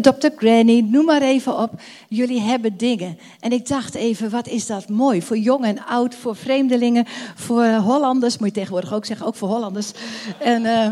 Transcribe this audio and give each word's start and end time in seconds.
Dr. 0.00 0.28
Granny, 0.36 0.80
noem 0.80 1.04
maar 1.04 1.22
even 1.22 1.58
op. 1.58 1.70
Jullie 2.08 2.40
hebben 2.40 2.76
dingen. 2.76 3.18
En 3.40 3.52
ik 3.52 3.68
dacht 3.68 3.94
even, 3.94 4.30
wat 4.30 4.48
is 4.48 4.66
dat 4.66 4.88
mooi. 4.88 5.22
Voor 5.22 5.38
jong 5.38 5.64
en 5.64 5.84
oud, 5.84 6.14
voor 6.14 6.36
vreemdelingen, 6.36 7.06
voor 7.34 7.64
Hollanders. 7.64 8.38
Moet 8.38 8.48
je 8.48 8.54
tegenwoordig 8.54 8.92
ook 8.92 9.04
zeggen, 9.04 9.26
ook 9.26 9.34
voor 9.34 9.48
Hollanders. 9.48 9.92
En, 10.38 10.62
uh, 10.62 10.88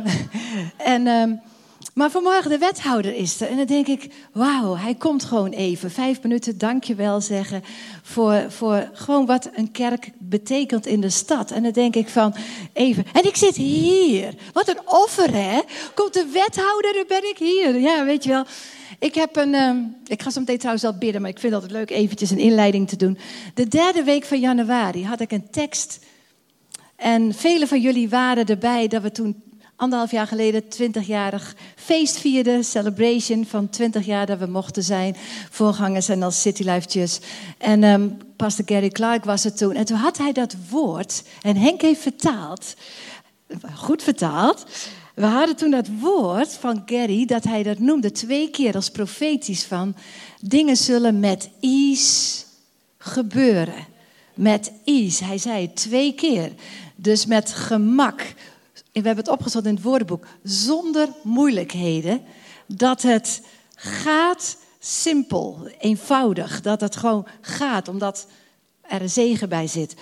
en 0.95 1.07
uh, 1.07 1.39
maar 1.95 2.11
vanmorgen 2.11 2.51
de 2.51 2.59
wethouder 2.59 3.15
is 3.15 3.41
er. 3.41 3.49
En 3.49 3.57
dan 3.57 3.67
denk 3.67 3.87
ik, 3.87 4.13
wauw, 4.33 4.77
hij 4.77 4.95
komt 4.95 5.25
gewoon 5.25 5.51
even. 5.51 5.91
Vijf 5.91 6.23
minuten 6.23 6.59
dankjewel 6.59 7.21
zeggen 7.21 7.63
voor, 8.03 8.45
voor 8.49 8.91
gewoon 8.93 9.27
wat 9.27 9.51
een 9.55 9.71
kerk 9.71 10.11
betekent 10.19 10.87
in 10.87 11.01
de 11.01 11.11
stad. 11.11 11.51
En 11.51 11.63
dan 11.63 11.73
denk 11.73 11.97
ik 11.97 12.09
van, 12.09 12.35
even. 12.73 13.05
En 13.13 13.27
ik 13.27 13.37
zit 13.37 13.57
hier. 13.57 14.35
Wat 14.53 14.69
een 14.69 14.81
offer, 14.85 15.35
hè? 15.35 15.61
Komt 15.95 16.15
de 16.15 16.27
wethouder, 16.33 16.93
dan 16.93 17.05
ben 17.09 17.29
ik 17.29 17.39
hier. 17.39 17.81
Ja, 17.81 18.05
weet 18.05 18.25
je 18.25 18.31
wel. 18.31 18.45
Ik 19.01 19.15
heb 19.15 19.37
een, 19.37 19.55
um, 19.55 19.97
ik 20.07 20.23
ga 20.23 20.31
zo 20.31 20.41
meteen 20.41 20.59
trouwens 20.59 20.85
wel 20.85 20.99
bidden, 20.99 21.21
maar 21.21 21.31
ik 21.31 21.39
vind 21.39 21.53
het 21.53 21.63
altijd 21.63 21.81
leuk 21.81 21.91
eventjes 21.91 22.31
een 22.31 22.39
inleiding 22.39 22.89
te 22.89 22.97
doen. 22.97 23.19
De 23.55 23.69
derde 23.69 24.05
week 24.05 24.25
van 24.25 24.41
januari 24.41 25.05
had 25.05 25.21
ik 25.21 25.33
een 25.33 25.51
tekst. 25.51 25.99
En 26.97 27.35
velen 27.35 27.69
van 27.69 27.81
jullie 27.81 28.09
waren 28.09 28.47
erbij 28.47 28.89
dat 28.89 29.03
we 29.03 29.11
toen 29.11 29.43
anderhalf 29.77 30.11
jaar 30.11 30.27
geleden 30.27 30.65
20-jarig 30.65 31.57
feest 31.77 32.19
vierden. 32.19 32.65
Celebration 32.65 33.47
van 33.47 33.69
20 33.69 34.07
jaar 34.07 34.27
dat 34.27 34.39
we 34.39 34.47
mochten 34.47 34.83
zijn. 34.83 35.17
Voorgangers 35.51 36.09
en 36.09 36.23
als 36.23 36.41
City 36.41 36.63
Life 36.63 36.89
Church. 36.89 37.19
En 37.59 37.83
um, 37.85 38.19
pastor 38.37 38.65
Gary 38.69 38.89
Clark 38.89 39.25
was 39.25 39.45
het 39.45 39.57
toen. 39.57 39.75
En 39.75 39.85
toen 39.85 39.97
had 39.97 40.19
hij 40.19 40.33
dat 40.33 40.55
woord. 40.71 41.23
En 41.43 41.57
Henk 41.57 41.81
heeft 41.81 42.01
vertaald. 42.01 42.75
Goed 43.75 44.03
vertaald. 44.03 44.67
We 45.21 45.27
hadden 45.27 45.57
toen 45.57 45.71
dat 45.71 45.89
woord 46.01 46.55
van 46.55 46.83
Gary, 46.87 47.25
dat 47.25 47.45
hij 47.45 47.63
dat 47.63 47.79
noemde 47.79 48.11
twee 48.11 48.51
keer 48.51 48.75
als 48.75 48.91
profetisch 48.91 49.65
van... 49.65 49.95
Dingen 50.41 50.77
zullen 50.77 51.21
met 51.21 51.51
ease 51.61 52.45
gebeuren. 52.99 53.87
Met 54.35 54.73
ease. 54.85 55.25
Hij 55.25 55.39
zei 55.39 55.67
het 55.67 55.77
twee 55.77 56.15
keer. 56.15 56.53
Dus 56.97 57.27
met 57.27 57.51
gemak, 57.51 58.35
we 58.75 58.81
hebben 58.93 59.17
het 59.17 59.29
opgezet 59.29 59.67
in 59.67 59.75
het 59.75 59.83
woordenboek, 59.83 60.27
zonder 60.43 61.09
moeilijkheden, 61.23 62.23
dat 62.67 63.03
het 63.03 63.43
gaat 63.75 64.57
simpel, 64.79 65.69
eenvoudig, 65.79 66.61
dat 66.61 66.81
het 66.81 66.97
gewoon 66.97 67.27
gaat, 67.41 67.89
omdat 67.89 68.27
er 68.83 69.03
een 69.03 69.11
zegen 69.11 69.49
bij 69.49 69.67
zit. 69.67 69.95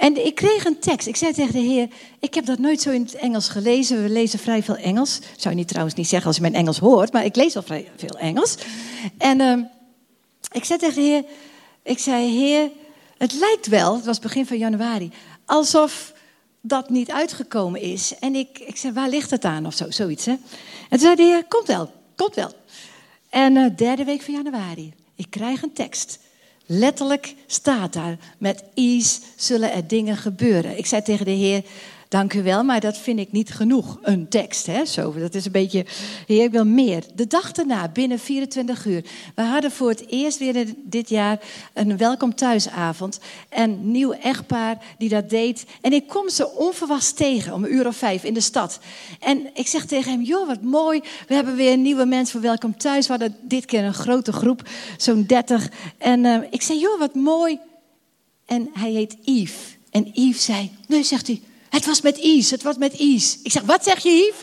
En 0.00 0.26
ik 0.26 0.34
kreeg 0.34 0.64
een 0.64 0.78
tekst. 0.78 1.06
Ik 1.06 1.16
zei 1.16 1.32
tegen 1.32 1.52
de 1.52 1.58
Heer: 1.58 1.88
Ik 2.18 2.34
heb 2.34 2.46
dat 2.46 2.58
nooit 2.58 2.80
zo 2.80 2.90
in 2.90 3.02
het 3.02 3.14
Engels 3.14 3.48
gelezen. 3.48 4.02
We 4.02 4.08
lezen 4.08 4.38
vrij 4.38 4.62
veel 4.62 4.76
Engels. 4.76 5.20
Zou 5.36 5.54
je 5.54 5.60
niet 5.60 5.68
trouwens 5.68 5.94
niet 5.94 6.08
zeggen 6.08 6.26
als 6.26 6.36
je 6.36 6.42
mijn 6.42 6.54
Engels 6.54 6.78
hoort, 6.78 7.12
maar 7.12 7.24
ik 7.24 7.36
lees 7.36 7.56
al 7.56 7.62
vrij 7.62 7.90
veel 7.96 8.18
Engels. 8.18 8.56
En 9.18 9.40
uh, 9.40 9.58
ik 10.52 10.64
zei 10.64 10.78
tegen 10.78 10.94
de 10.94 11.00
Heer: 11.00 11.24
Ik 11.82 11.98
zei, 11.98 12.38
Heer, 12.38 12.70
het 13.18 13.32
lijkt 13.32 13.66
wel, 13.66 13.94
het 13.94 14.04
was 14.04 14.18
begin 14.18 14.46
van 14.46 14.58
januari, 14.58 15.12
alsof 15.44 16.12
dat 16.60 16.90
niet 16.90 17.10
uitgekomen 17.10 17.80
is. 17.80 18.14
En 18.18 18.34
ik, 18.34 18.58
ik 18.58 18.76
zei, 18.76 18.92
waar 18.92 19.08
ligt 19.08 19.30
het 19.30 19.44
aan? 19.44 19.66
Of 19.66 19.74
zo, 19.74 19.90
zoiets. 19.90 20.24
Hè? 20.24 20.32
En 20.32 20.40
toen 20.88 20.98
zei 20.98 21.14
de 21.14 21.22
heer, 21.22 21.44
komt 21.44 21.66
wel, 21.66 21.90
komt 22.16 22.34
wel. 22.34 22.52
En 23.30 23.56
uh, 23.56 23.76
derde 23.76 24.04
week 24.04 24.22
van 24.22 24.34
januari, 24.34 24.94
ik 25.14 25.26
krijg 25.30 25.62
een 25.62 25.72
tekst. 25.72 26.18
Letterlijk 26.72 27.34
staat 27.46 27.92
daar, 27.92 28.16
met 28.38 28.64
is 28.74 29.20
zullen 29.36 29.72
er 29.72 29.86
dingen 29.86 30.16
gebeuren. 30.16 30.78
Ik 30.78 30.86
zei 30.86 31.02
tegen 31.02 31.24
de 31.24 31.30
heer, 31.30 31.64
Dank 32.10 32.34
u 32.34 32.42
wel, 32.42 32.64
maar 32.64 32.80
dat 32.80 32.98
vind 32.98 33.18
ik 33.18 33.32
niet 33.32 33.50
genoeg. 33.50 33.98
Een 34.02 34.28
tekst, 34.28 34.66
hè? 34.66 34.84
Zo, 34.84 35.12
dat 35.12 35.34
is 35.34 35.44
een 35.44 35.52
beetje. 35.52 35.86
Heer, 36.26 36.44
ik 36.44 36.50
wil 36.50 36.64
meer. 36.64 37.04
De 37.14 37.26
dag 37.26 37.52
daarna, 37.52 37.88
binnen 37.88 38.18
24 38.18 38.86
uur. 38.86 39.04
We 39.34 39.42
hadden 39.42 39.70
voor 39.70 39.88
het 39.88 40.06
eerst 40.08 40.38
weer 40.38 40.74
dit 40.76 41.08
jaar 41.08 41.38
een 41.72 41.96
welkom 41.96 42.34
thuisavond. 42.34 43.20
En 43.48 43.90
nieuw 43.90 44.12
echtpaar 44.12 44.78
die 44.98 45.08
dat 45.08 45.30
deed. 45.30 45.64
En 45.80 45.92
ik 45.92 46.08
kom 46.08 46.28
ze 46.28 46.50
onverwachts 46.50 47.12
tegen 47.12 47.52
om 47.52 47.64
een 47.64 47.74
uur 47.74 47.86
of 47.86 47.96
vijf 47.96 48.24
in 48.24 48.34
de 48.34 48.40
stad. 48.40 48.78
En 49.20 49.50
ik 49.54 49.66
zeg 49.66 49.84
tegen 49.86 50.12
hem: 50.12 50.22
Joh, 50.22 50.46
wat 50.46 50.62
mooi. 50.62 51.00
We 51.28 51.34
hebben 51.34 51.56
weer 51.56 51.76
nieuwe 51.76 52.04
mensen 52.04 52.32
voor 52.32 52.48
welkom 52.48 52.78
thuis. 52.78 53.06
We 53.06 53.12
hadden 53.12 53.36
dit 53.42 53.64
keer 53.64 53.84
een 53.84 53.94
grote 53.94 54.32
groep, 54.32 54.68
zo'n 54.96 55.24
30. 55.26 55.70
En 55.98 56.24
uh, 56.24 56.38
ik 56.50 56.62
zei: 56.62 56.78
Joh, 56.78 56.98
wat 56.98 57.14
mooi. 57.14 57.58
En 58.46 58.70
hij 58.72 58.90
heet 58.90 59.16
Yves. 59.22 59.76
En 59.90 60.10
Yves 60.12 60.44
zei: 60.44 60.70
Nee, 60.86 61.02
zegt 61.02 61.26
hij. 61.26 61.40
Het 61.70 61.86
was 61.86 62.00
met 62.00 62.18
Is, 62.18 62.50
het 62.50 62.62
was 62.62 62.76
met 62.76 62.98
Is. 62.98 63.38
Ik 63.42 63.52
zeg, 63.52 63.62
wat 63.62 63.84
zeg 63.84 63.98
je, 64.02 64.10
Yves? 64.10 64.42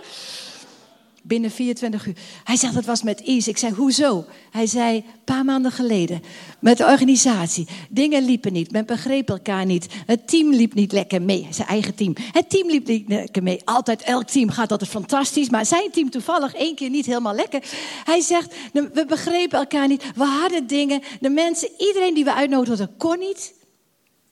Binnen 1.24 1.52
24 1.52 2.06
uur. 2.06 2.16
Hij 2.44 2.56
zegt, 2.56 2.76
het 2.76 2.86
was 2.86 3.04
met 3.04 3.22
Is. 3.22 3.48
Ik 3.48 3.58
zei, 3.58 3.74
hoezo? 3.74 4.26
Hij 4.52 4.68
zei, 4.68 4.96
een 4.96 5.04
paar 5.24 5.46
maanden 5.46 5.72
geleden, 5.72 6.22
met 6.60 6.78
de 6.78 6.86
organisatie. 6.86 7.68
Dingen 7.90 8.26
liepen 8.26 8.54
niet, 8.54 8.72
men 8.72 8.86
begreep 8.86 9.30
elkaar 9.30 9.66
niet. 9.66 9.88
Het 10.06 10.28
team 10.28 10.54
liep 10.54 10.74
niet 10.74 10.92
lekker 10.92 11.22
mee, 11.22 11.48
zijn 11.52 11.68
eigen 11.68 11.96
team. 11.96 12.14
Het 12.32 12.50
team 12.50 12.70
liep 12.70 12.88
niet 12.88 13.08
lekker 13.08 13.44
mee. 13.44 13.62
Altijd, 13.66 14.02
elk 14.02 14.28
team 14.28 14.50
gaat 14.50 14.72
altijd 14.72 14.90
fantastisch. 14.90 15.50
Maar 15.50 15.66
zijn 15.66 15.92
team 15.92 16.10
toevallig 16.10 16.54
één 16.54 16.76
keer 16.76 16.90
niet 16.90 17.06
helemaal 17.06 17.36
lekker. 17.36 17.64
Hij 18.04 18.22
zegt, 18.22 18.56
we 18.74 19.06
begrepen 19.08 19.60
elkaar 19.60 19.88
niet. 19.88 20.04
We 20.16 20.26
hadden 20.26 20.68
dingen. 20.68 21.02
De 21.20 21.30
mensen, 21.30 21.70
iedereen 21.78 22.14
die 22.14 22.24
we 22.24 22.34
uitnodigden, 22.34 22.98
kon 22.98 23.20
niet 23.20 23.54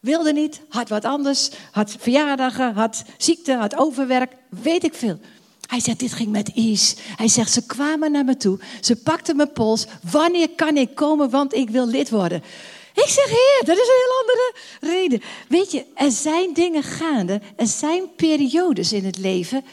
wilde 0.05 0.33
niet, 0.33 0.61
had 0.69 0.89
wat 0.89 1.05
anders, 1.05 1.49
had 1.71 1.95
verjaardagen, 1.99 2.73
had 2.73 3.03
ziekte, 3.17 3.53
had 3.55 3.77
overwerk, 3.77 4.31
weet 4.49 4.83
ik 4.83 4.93
veel. 4.93 5.19
Hij 5.67 5.79
zegt, 5.79 5.99
dit 5.99 6.13
ging 6.13 6.29
met 6.29 6.51
Is. 6.53 6.95
Hij 7.15 7.27
zegt, 7.27 7.51
ze 7.51 7.65
kwamen 7.65 8.11
naar 8.11 8.25
me 8.25 8.37
toe, 8.37 8.59
ze 8.81 8.95
pakten 8.95 9.35
mijn 9.35 9.51
pols. 9.51 9.85
Wanneer 10.11 10.49
kan 10.49 10.77
ik 10.77 10.95
komen, 10.95 11.29
want 11.29 11.53
ik 11.53 11.69
wil 11.69 11.87
lid 11.87 12.09
worden. 12.09 12.43
Ik 12.93 13.07
zeg, 13.07 13.25
heer, 13.25 13.61
dat 13.65 13.77
is 13.77 13.87
een 13.87 14.03
heel 14.03 14.19
andere 14.21 14.53
reden. 14.79 15.21
Weet 15.47 15.71
je, 15.71 15.85
er 15.95 16.11
zijn 16.11 16.53
dingen 16.53 16.83
gaande, 16.83 17.41
er 17.55 17.67
zijn 17.67 18.15
periodes 18.15 18.93
in 18.93 19.05
het 19.05 19.17
leven. 19.17 19.63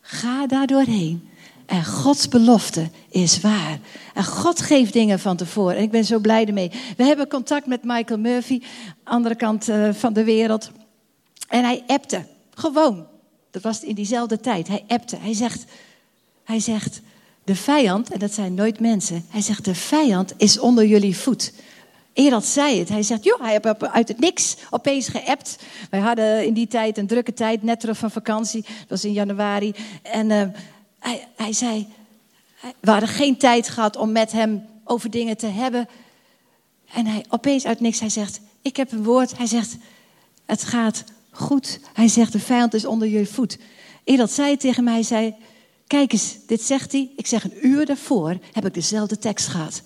Ga 0.00 0.46
daar 0.46 0.66
doorheen. 0.66 1.30
En 1.68 1.84
Gods 1.84 2.28
belofte 2.28 2.90
is 3.08 3.40
waar. 3.40 3.78
En 4.14 4.24
God 4.24 4.60
geeft 4.60 4.92
dingen 4.92 5.18
van 5.18 5.36
tevoren. 5.36 5.76
En 5.76 5.82
ik 5.82 5.90
ben 5.90 6.04
zo 6.04 6.18
blij 6.18 6.46
ermee. 6.46 6.70
We 6.96 7.04
hebben 7.04 7.28
contact 7.28 7.66
met 7.66 7.84
Michael 7.84 8.18
Murphy, 8.18 8.62
andere 9.04 9.34
kant 9.34 9.68
uh, 9.68 9.92
van 9.92 10.12
de 10.12 10.24
wereld. 10.24 10.70
En 11.48 11.64
hij 11.64 11.82
appte. 11.86 12.24
Gewoon. 12.54 13.06
Dat 13.50 13.62
was 13.62 13.80
in 13.82 13.94
diezelfde 13.94 14.40
tijd. 14.40 14.68
Hij 14.68 14.84
appte. 14.86 15.16
Hij 15.16 15.34
zegt, 15.34 15.64
hij 16.44 16.60
zegt, 16.60 17.00
de 17.44 17.54
vijand, 17.54 18.10
en 18.10 18.18
dat 18.18 18.32
zijn 18.32 18.54
nooit 18.54 18.80
mensen. 18.80 19.24
Hij 19.28 19.40
zegt, 19.40 19.64
de 19.64 19.74
vijand 19.74 20.32
is 20.36 20.58
onder 20.58 20.86
jullie 20.86 21.16
voet. 21.16 21.52
Erad 22.12 22.44
zei 22.44 22.78
het. 22.78 22.88
Hij 22.88 23.02
zegt, 23.02 23.24
joh, 23.24 23.40
hij 23.40 23.60
heeft 23.62 23.82
uit 23.92 24.08
het 24.08 24.20
niks 24.20 24.56
opeens 24.70 25.08
geappt. 25.08 25.58
Wij 25.90 26.00
hadden 26.00 26.46
in 26.46 26.54
die 26.54 26.66
tijd 26.66 26.98
een 26.98 27.06
drukke 27.06 27.32
tijd, 27.32 27.62
net 27.62 27.80
terug 27.80 27.98
van 27.98 28.10
vakantie. 28.10 28.62
Dat 28.62 28.88
was 28.88 29.04
in 29.04 29.12
januari. 29.12 29.74
En... 30.02 30.30
Uh, 30.30 30.42
hij, 30.98 31.28
hij 31.36 31.52
zei, 31.52 31.86
we 32.80 32.90
hadden 32.90 33.08
geen 33.08 33.36
tijd 33.36 33.68
gehad 33.68 33.96
om 33.96 34.12
met 34.12 34.32
hem 34.32 34.66
over 34.84 35.10
dingen 35.10 35.36
te 35.36 35.46
hebben. 35.46 35.88
En 36.92 37.06
hij 37.06 37.24
opeens 37.28 37.66
uit 37.66 37.80
niks, 37.80 38.00
hij 38.00 38.08
zegt, 38.08 38.40
ik 38.62 38.76
heb 38.76 38.92
een 38.92 39.04
woord. 39.04 39.36
Hij 39.36 39.46
zegt, 39.46 39.76
het 40.46 40.64
gaat 40.64 41.04
goed. 41.30 41.80
Hij 41.92 42.08
zegt, 42.08 42.32
de 42.32 42.40
vijand 42.40 42.74
is 42.74 42.84
onder 42.84 43.08
je 43.08 43.26
voet. 43.26 43.58
Edat 44.04 44.32
zei 44.32 44.56
tegen 44.56 44.84
mij, 44.84 45.02
zei, 45.02 45.34
kijk 45.86 46.12
eens, 46.12 46.36
dit 46.46 46.62
zegt 46.62 46.92
hij. 46.92 47.10
Ik 47.16 47.26
zeg, 47.26 47.44
een 47.44 47.66
uur 47.66 47.86
daarvoor 47.86 48.38
heb 48.52 48.66
ik 48.66 48.74
dezelfde 48.74 49.18
tekst 49.18 49.46
gehad. 49.46 49.82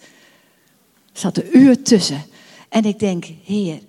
Er 1.13 1.21
zat 1.21 1.37
een 1.37 1.59
uur 1.59 1.83
tussen. 1.83 2.25
En 2.69 2.85
ik 2.85 2.99
denk, 2.99 3.25
Heer, 3.45 3.81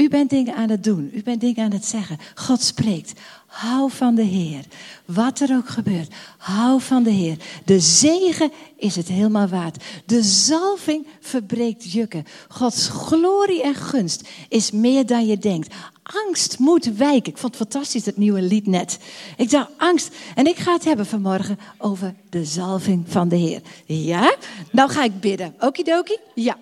u 0.00 0.08
bent 0.08 0.30
dingen 0.30 0.54
aan 0.54 0.68
het 0.68 0.84
doen. 0.84 1.10
U 1.14 1.22
bent 1.22 1.40
dingen 1.40 1.64
aan 1.64 1.72
het 1.72 1.84
zeggen. 1.84 2.18
God 2.34 2.62
spreekt. 2.62 3.12
Hou 3.46 3.90
van 3.90 4.14
de 4.14 4.22
Heer. 4.22 4.64
Wat 5.04 5.40
er 5.40 5.56
ook 5.56 5.68
gebeurt, 5.68 6.14
hou 6.38 6.80
van 6.80 7.02
de 7.02 7.10
Heer. 7.10 7.36
De 7.64 7.80
zegen 7.80 8.52
is 8.76 8.96
het 8.96 9.08
helemaal 9.08 9.48
waard. 9.48 9.84
De 10.06 10.22
zalving 10.22 11.06
verbreekt 11.20 11.92
jukken. 11.92 12.26
Gods 12.48 12.88
glorie 12.88 13.62
en 13.62 13.74
gunst 13.74 14.28
is 14.48 14.70
meer 14.70 15.06
dan 15.06 15.26
je 15.26 15.38
denkt. 15.38 15.74
Angst 16.02 16.58
moet 16.58 16.84
wijken. 16.84 17.32
Ik 17.32 17.38
vond 17.38 17.58
het 17.58 17.68
fantastisch, 17.68 18.06
het 18.06 18.16
nieuwe 18.16 18.42
lied 18.42 18.66
net. 18.66 18.98
Ik 19.36 19.50
dacht, 19.50 19.70
angst. 19.76 20.14
En 20.34 20.46
ik 20.46 20.56
ga 20.56 20.72
het 20.72 20.84
hebben 20.84 21.06
vanmorgen 21.06 21.58
over 21.78 22.14
de 22.30 22.44
zalving 22.44 23.04
van 23.08 23.28
de 23.28 23.36
Heer. 23.36 23.60
Ja? 23.86 24.34
Nou 24.72 24.90
ga 24.90 25.04
ik 25.04 25.20
bidden. 25.20 25.54
Okidoki? 25.58 26.16
Ja. 26.34 26.56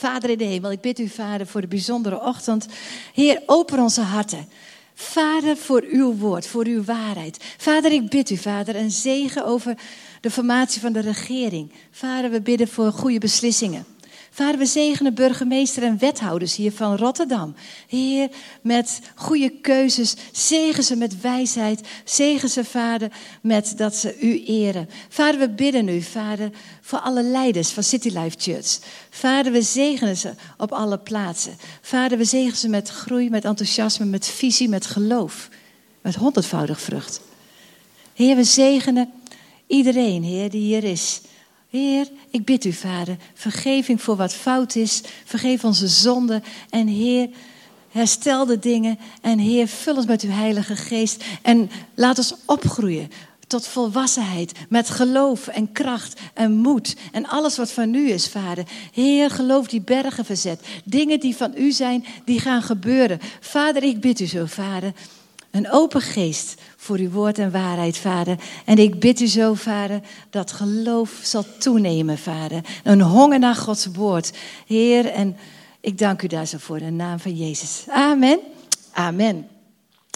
Vader 0.00 0.30
in 0.30 0.38
de 0.38 0.44
hemel, 0.44 0.72
ik 0.72 0.80
bid 0.80 0.98
u, 0.98 1.08
Vader, 1.08 1.46
voor 1.46 1.60
de 1.60 1.66
bijzondere 1.66 2.20
ochtend. 2.20 2.66
Heer, 3.14 3.42
open 3.46 3.78
onze 3.78 4.00
harten. 4.00 4.48
Vader, 4.94 5.56
voor 5.56 5.84
uw 5.90 6.16
woord, 6.16 6.46
voor 6.46 6.66
uw 6.66 6.84
waarheid. 6.84 7.44
Vader, 7.56 7.92
ik 7.92 8.08
bid 8.08 8.30
u, 8.30 8.36
Vader, 8.36 8.76
een 8.76 8.90
zegen 8.90 9.44
over 9.44 9.78
de 10.20 10.30
formatie 10.30 10.80
van 10.80 10.92
de 10.92 11.00
regering. 11.00 11.72
Vader, 11.90 12.30
we 12.30 12.40
bidden 12.40 12.68
voor 12.68 12.92
goede 12.92 13.18
beslissingen. 13.18 13.84
Vader, 14.32 14.58
we 14.58 14.66
zegenen 14.66 15.14
burgemeester 15.14 15.82
en 15.82 15.98
wethouders 15.98 16.56
hier 16.56 16.72
van 16.72 16.96
Rotterdam. 16.96 17.54
Heer, 17.88 18.28
met 18.62 19.00
goede 19.14 19.50
keuzes. 19.50 20.14
Zegen 20.32 20.82
ze 20.82 20.96
met 20.96 21.20
wijsheid. 21.20 21.80
Zegen 22.04 22.48
ze, 22.48 22.64
Vader, 22.64 23.12
met 23.42 23.72
dat 23.76 23.96
ze 23.96 24.18
u 24.20 24.44
eren. 24.44 24.88
Vader, 25.08 25.40
we 25.40 25.50
bidden 25.50 25.88
u, 25.88 26.02
Vader, 26.02 26.50
voor 26.80 26.98
alle 26.98 27.22
leiders 27.22 27.70
van 27.70 27.82
City 27.82 28.08
Life 28.08 28.36
Church. 28.38 28.78
Vader, 29.10 29.52
we 29.52 29.62
zegenen 29.62 30.16
ze 30.16 30.34
op 30.56 30.72
alle 30.72 30.98
plaatsen. 30.98 31.56
Vader, 31.80 32.18
we 32.18 32.24
zegenen 32.24 32.56
ze 32.56 32.68
met 32.68 32.88
groei, 32.88 33.30
met 33.30 33.44
enthousiasme, 33.44 34.04
met 34.04 34.26
visie, 34.26 34.68
met 34.68 34.86
geloof. 34.86 35.48
Met 36.00 36.14
honderdvoudig 36.14 36.80
vrucht. 36.80 37.20
Heer, 38.14 38.36
we 38.36 38.44
zegenen 38.44 39.10
iedereen, 39.66 40.22
Heer, 40.22 40.50
die 40.50 40.60
hier 40.60 40.84
is. 40.84 41.20
Heer, 41.70 42.08
ik 42.30 42.44
bid 42.44 42.64
u, 42.64 42.72
Vader, 42.72 43.16
vergeving 43.34 44.02
voor 44.02 44.16
wat 44.16 44.34
fout 44.34 44.74
is. 44.74 45.02
Vergeef 45.24 45.64
onze 45.64 45.88
zonden. 45.88 46.42
En 46.70 46.86
Heer, 46.86 47.28
herstel 47.88 48.46
de 48.46 48.58
dingen. 48.58 48.98
En 49.20 49.38
Heer, 49.38 49.68
vul 49.68 49.96
ons 49.96 50.06
met 50.06 50.22
uw 50.22 50.30
Heilige 50.30 50.76
Geest. 50.76 51.24
En 51.42 51.70
laat 51.94 52.18
ons 52.18 52.34
opgroeien 52.46 53.10
tot 53.46 53.66
volwassenheid. 53.66 54.52
Met 54.68 54.90
geloof 54.90 55.46
en 55.46 55.72
kracht 55.72 56.20
en 56.34 56.52
moed. 56.52 56.96
En 57.12 57.28
alles 57.28 57.56
wat 57.56 57.70
van 57.70 57.94
u 57.94 58.10
is, 58.10 58.28
Vader. 58.28 58.64
Heer, 58.92 59.30
geloof 59.30 59.66
die 59.66 59.80
bergen 59.80 60.24
verzet. 60.24 60.66
Dingen 60.84 61.20
die 61.20 61.36
van 61.36 61.52
u 61.56 61.72
zijn, 61.72 62.04
die 62.24 62.40
gaan 62.40 62.62
gebeuren. 62.62 63.20
Vader, 63.40 63.82
ik 63.82 64.00
bid 64.00 64.20
u 64.20 64.26
zo, 64.26 64.44
Vader. 64.46 64.92
Een 65.50 65.70
open 65.70 66.00
geest 66.00 66.60
voor 66.76 66.96
uw 66.96 67.10
woord 67.10 67.38
en 67.38 67.50
waarheid, 67.50 67.96
Vader. 67.96 68.36
En 68.64 68.78
ik 68.78 69.00
bid 69.00 69.20
u 69.20 69.26
zo, 69.26 69.54
Vader, 69.54 70.00
dat 70.30 70.52
geloof 70.52 71.20
zal 71.22 71.44
toenemen, 71.58 72.18
Vader. 72.18 72.60
Een 72.84 73.00
honger 73.00 73.38
naar 73.38 73.54
Gods 73.54 73.86
woord. 73.86 74.32
Heer, 74.66 75.06
en 75.06 75.36
ik 75.80 75.98
dank 75.98 76.22
u 76.22 76.26
daar 76.26 76.46
zo 76.46 76.58
voor 76.58 76.78
in 76.78 76.84
de 76.84 76.90
naam 76.90 77.18
van 77.18 77.36
Jezus. 77.36 77.84
Amen. 77.88 78.38
Amen. 78.92 79.48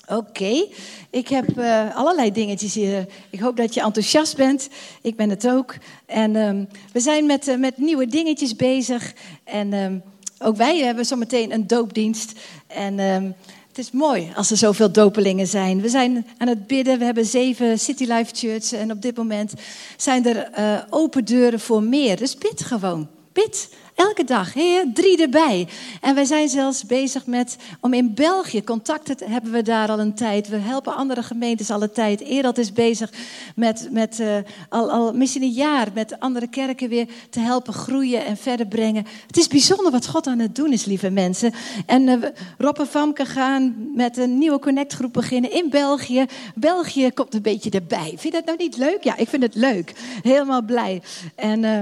Oké, 0.08 0.66
ik 1.10 1.28
heb 1.28 1.58
uh, 1.58 1.96
allerlei 1.96 2.32
dingetjes 2.32 2.75
hier. 2.75 3.06
Ik 3.30 3.40
hoop 3.40 3.56
dat 3.56 3.75
je 3.75 3.80
enthousiast 3.80 4.37
bent. 4.37 4.69
Ik 5.02 5.16
ben 5.16 5.30
het 5.30 5.48
ook. 5.48 5.75
En 6.06 6.37
um, 6.37 6.69
we 6.92 7.00
zijn 7.00 7.26
met, 7.26 7.48
uh, 7.48 7.56
met 7.56 7.78
nieuwe 7.78 8.06
dingetjes 8.06 8.56
bezig. 8.56 9.12
En 9.44 9.72
um, 9.72 10.02
ook 10.38 10.56
wij 10.56 10.78
hebben 10.78 11.06
zometeen 11.06 11.52
een 11.52 11.66
doopdienst. 11.66 12.32
En 12.66 12.98
um, 12.98 13.34
het 13.76 13.85
is 13.85 13.91
mooi 13.91 14.32
als 14.37 14.50
er 14.50 14.56
zoveel 14.56 14.93
dopelingen 14.93 15.47
zijn. 15.47 15.81
We 15.81 15.88
zijn 15.88 16.26
aan 16.38 16.49
het 16.49 16.67
bidden. 16.67 16.99
We 16.99 17.05
hebben 17.05 17.25
zeven 17.25 17.79
City 17.79 18.05
Life 18.05 18.35
Churches. 18.35 18.73
En 18.73 18.91
op 18.91 19.03
dit 19.03 19.17
moment 19.17 19.53
zijn 19.97 20.26
er 20.26 20.50
uh, 20.59 20.82
open 20.91 21.25
deuren 21.25 21.61
voor 21.61 21.82
meer. 21.82 22.17
Dus 22.17 22.38
bid 22.38 22.65
gewoon. 22.65 23.09
Bid. 23.32 23.69
Elke 23.94 24.25
dag, 24.25 24.52
Heer, 24.55 24.85
drie 24.94 25.23
erbij. 25.23 25.69
En 26.00 26.14
wij 26.14 26.25
zijn 26.25 26.49
zelfs 26.49 26.85
bezig 26.85 27.26
met, 27.26 27.56
om 27.81 27.93
in 27.93 28.14
België, 28.14 28.64
contacten 28.64 29.31
hebben 29.31 29.52
we 29.52 29.62
daar 29.62 29.88
al 29.88 29.99
een 30.00 30.14
tijd. 30.14 30.49
We 30.49 30.56
helpen 30.56 30.96
andere 30.96 31.23
gemeentes 31.23 31.70
al 31.70 31.82
een 31.82 31.93
tijd. 31.93 32.20
Eerder 32.20 32.58
is 32.58 32.73
bezig 32.73 33.12
met, 33.56 33.88
met 33.91 34.19
uh, 34.19 34.37
al, 34.69 34.91
al 34.91 35.12
misschien 35.12 35.43
een 35.43 35.50
jaar, 35.50 35.88
met 35.94 36.20
andere 36.20 36.46
kerken 36.46 36.88
weer 36.88 37.06
te 37.31 37.41
helpen 37.41 37.73
groeien 37.73 38.25
en 38.25 38.37
verder 38.37 38.67
brengen. 38.67 39.06
Het 39.26 39.37
is 39.37 39.49
bijzonder 39.49 39.93
wat 39.93 40.06
God 40.06 40.26
aan 40.26 40.38
het 40.38 40.55
doen 40.55 40.73
is, 40.73 40.85
lieve 40.85 41.11
mensen. 41.11 41.52
En 41.87 42.02
uh, 42.02 42.23
Rob 42.58 42.79
en 42.79 43.26
gaan 43.26 43.90
met 43.94 44.17
een 44.17 44.38
nieuwe 44.38 44.58
connectgroep 44.58 45.12
beginnen 45.12 45.52
in 45.52 45.70
België. 45.70 46.25
België 46.55 47.11
komt 47.11 47.35
een 47.35 47.43
beetje 47.43 47.70
erbij. 47.70 48.08
Vind 48.08 48.23
je 48.23 48.31
dat 48.31 48.44
nou 48.44 48.58
niet 48.58 48.76
leuk? 48.76 49.02
Ja, 49.02 49.17
ik 49.17 49.29
vind 49.29 49.43
het 49.43 49.55
leuk. 49.55 49.93
Helemaal 50.23 50.62
blij. 50.62 51.02
En... 51.35 51.62
Uh, 51.62 51.81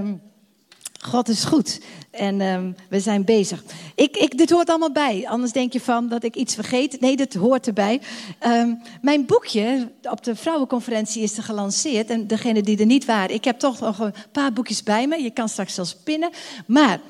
God 1.05 1.29
is 1.29 1.45
goed. 1.45 1.81
En 2.11 2.41
um, 2.41 2.77
we 2.89 3.01
zijn 3.01 3.25
bezig. 3.25 3.63
Ik, 3.95 4.17
ik, 4.17 4.39
dit 4.39 4.51
hoort 4.51 4.69
allemaal 4.69 4.93
bij. 4.93 5.29
Anders 5.29 5.53
denk 5.53 5.73
je 5.73 5.81
van 5.81 6.09
dat 6.09 6.25
ik 6.25 6.37
iets 6.37 6.55
vergeet. 6.55 7.01
Nee, 7.01 7.17
dit 7.17 7.35
hoort 7.35 7.67
erbij. 7.67 8.01
Um, 8.47 8.83
mijn 9.01 9.27
boekje 9.27 9.91
op 10.03 10.25
de 10.25 10.37
vrouwenconferentie 10.37 11.23
is 11.23 11.37
er 11.37 11.43
gelanceerd. 11.43 12.11
En 12.11 12.27
degene 12.27 12.63
die 12.63 12.79
er 12.79 12.87
niet 12.87 13.05
waren. 13.05 13.35
Ik 13.35 13.45
heb 13.45 13.59
toch 13.59 13.81
nog 13.81 13.99
een 13.99 14.15
paar 14.33 14.53
boekjes 14.53 14.83
bij 14.83 15.07
me. 15.07 15.23
Je 15.23 15.31
kan 15.31 15.49
straks 15.49 15.75
zelfs 15.75 15.97
pinnen. 16.05 16.31
Maar 16.67 17.01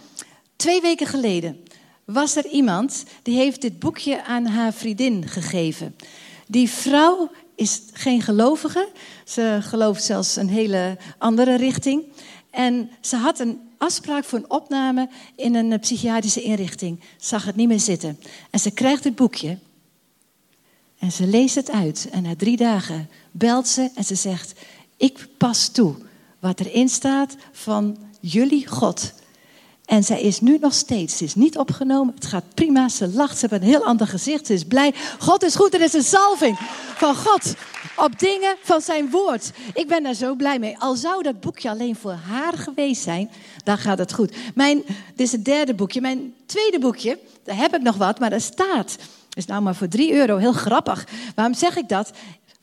twee 0.56 0.80
weken 0.80 1.06
geleden 1.06 1.64
was 2.04 2.36
er 2.36 2.46
iemand 2.46 3.04
die 3.22 3.36
heeft 3.36 3.60
dit 3.60 3.78
boekje 3.78 4.24
aan 4.24 4.46
haar 4.46 4.72
vriendin 4.72 5.28
gegeven. 5.28 5.96
Die 6.46 6.70
vrouw 6.70 7.30
is 7.54 7.82
geen 7.92 8.22
gelovige. 8.22 8.88
Ze 9.24 9.58
gelooft 9.60 10.04
zelfs 10.04 10.36
een 10.36 10.48
hele 10.48 10.96
andere 11.18 11.56
richting. 11.56 12.02
En 12.50 12.90
ze 13.00 13.16
had 13.16 13.38
een 13.38 13.60
afspraak 13.82 14.24
voor 14.24 14.38
een 14.38 14.50
opname 14.50 15.08
in 15.36 15.54
een 15.54 15.80
psychiatrische 15.80 16.42
inrichting. 16.42 17.00
Zag 17.16 17.44
het 17.44 17.56
niet 17.56 17.68
meer 17.68 17.80
zitten. 17.80 18.18
En 18.50 18.58
ze 18.58 18.70
krijgt 18.70 19.04
het 19.04 19.14
boekje. 19.14 19.58
En 20.98 21.12
ze 21.12 21.26
leest 21.26 21.54
het 21.54 21.70
uit. 21.70 22.08
En 22.12 22.22
na 22.22 22.36
drie 22.36 22.56
dagen 22.56 23.08
belt 23.30 23.68
ze 23.68 23.90
en 23.94 24.04
ze 24.04 24.14
zegt: 24.14 24.52
Ik 24.96 25.28
pas 25.38 25.68
toe 25.68 25.94
wat 26.38 26.60
erin 26.60 26.88
staat 26.88 27.36
van 27.52 27.96
jullie 28.20 28.66
God. 28.66 29.12
En 29.84 30.04
zij 30.04 30.20
is 30.20 30.40
nu 30.40 30.58
nog 30.60 30.74
steeds, 30.74 31.16
ze 31.16 31.24
is 31.24 31.34
niet 31.34 31.58
opgenomen, 31.58 32.14
het 32.14 32.26
gaat 32.26 32.54
prima, 32.54 32.88
ze 32.88 33.08
lacht, 33.08 33.38
ze 33.38 33.46
heeft 33.50 33.62
een 33.62 33.68
heel 33.68 33.84
ander 33.84 34.06
gezicht, 34.06 34.46
ze 34.46 34.52
is 34.52 34.64
blij. 34.64 34.94
God 35.18 35.42
is 35.42 35.54
goed, 35.54 35.74
er 35.74 35.80
is 35.80 35.92
een 35.92 36.02
salving 36.02 36.58
van 36.96 37.14
God 37.14 37.54
op 37.96 38.18
dingen 38.18 38.56
van 38.62 38.80
zijn 38.80 39.10
woord. 39.10 39.50
Ik 39.74 39.88
ben 39.88 40.02
daar 40.02 40.14
zo 40.14 40.34
blij 40.34 40.58
mee. 40.58 40.78
Al 40.78 40.94
zou 40.94 41.22
dat 41.22 41.40
boekje 41.40 41.70
alleen 41.70 41.96
voor 41.96 42.12
haar 42.12 42.52
geweest 42.52 43.02
zijn, 43.02 43.30
dan 43.64 43.78
gaat 43.78 43.98
het 43.98 44.12
goed. 44.12 44.34
Mijn, 44.54 44.82
dit 44.86 45.26
is 45.26 45.32
het 45.32 45.44
derde 45.44 45.74
boekje. 45.74 46.00
Mijn 46.00 46.34
tweede 46.46 46.78
boekje, 46.78 47.18
daar 47.44 47.56
heb 47.56 47.74
ik 47.74 47.82
nog 47.82 47.96
wat, 47.96 48.18
maar 48.18 48.30
daar 48.30 48.40
staat. 48.40 48.96
Is 49.34 49.46
nou 49.46 49.62
maar 49.62 49.74
voor 49.74 49.88
3 49.88 50.12
euro, 50.12 50.36
heel 50.36 50.52
grappig. 50.52 51.06
Waarom 51.34 51.54
zeg 51.54 51.76
ik 51.76 51.88
dat? 51.88 52.12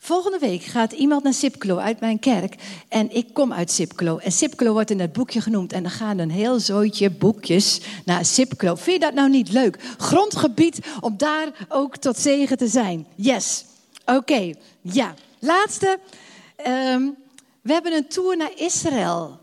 Volgende 0.02 0.38
week 0.38 0.62
gaat 0.62 0.92
iemand 0.92 1.22
naar 1.22 1.34
Sipklo 1.34 1.76
uit 1.76 2.00
mijn 2.00 2.18
kerk. 2.18 2.54
En 2.88 3.14
ik 3.14 3.34
kom 3.34 3.52
uit 3.52 3.70
Sipklo. 3.70 4.18
En 4.18 4.32
Sipklo 4.32 4.72
wordt 4.72 4.90
in 4.90 5.00
het 5.00 5.12
boekje 5.12 5.40
genoemd. 5.40 5.72
En 5.72 5.82
dan 5.82 5.92
gaan 5.92 6.18
een 6.18 6.30
heel 6.30 6.60
zooitje 6.60 7.10
boekjes 7.10 7.80
naar 8.04 8.24
Sipklo. 8.24 8.74
Vind 8.74 9.00
je 9.00 9.06
dat 9.06 9.14
nou 9.14 9.30
niet 9.30 9.52
leuk? 9.52 9.78
Grondgebied 9.98 10.78
om 11.00 11.16
daar 11.16 11.66
ook 11.68 11.96
tot 11.96 12.18
zegen 12.18 12.56
te 12.56 12.68
zijn. 12.68 13.06
Yes. 13.14 13.64
Oké, 14.04 14.52
ja. 14.80 15.14
Laatste. 15.38 15.98
Um, 16.66 17.16
we 17.62 17.72
hebben 17.72 17.92
een 17.92 18.08
tour 18.08 18.36
naar 18.36 18.52
Israël. 18.56 19.38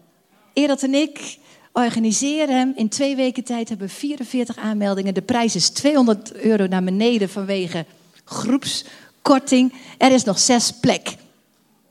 Erat 0.54 0.84
en 0.84 0.94
ik 0.94 1.38
organiseren 1.72 2.56
hem. 2.58 2.74
In 2.76 2.90
twee 2.90 3.16
weken 3.16 3.44
tijd 3.44 3.70
hebben 3.70 3.88
we 3.88 3.94
44 3.94 4.58
aanmeldingen. 4.58 5.14
De 5.14 5.22
prijs 5.22 5.56
is 5.56 5.70
200 5.70 6.34
euro 6.34 6.68
naar 6.68 6.84
beneden 6.84 7.30
vanwege 7.30 7.86
groepskorting. 8.24 9.74
Er 9.98 10.12
is 10.12 10.24
nog 10.24 10.40
zes 10.40 10.72
plek. 10.72 11.16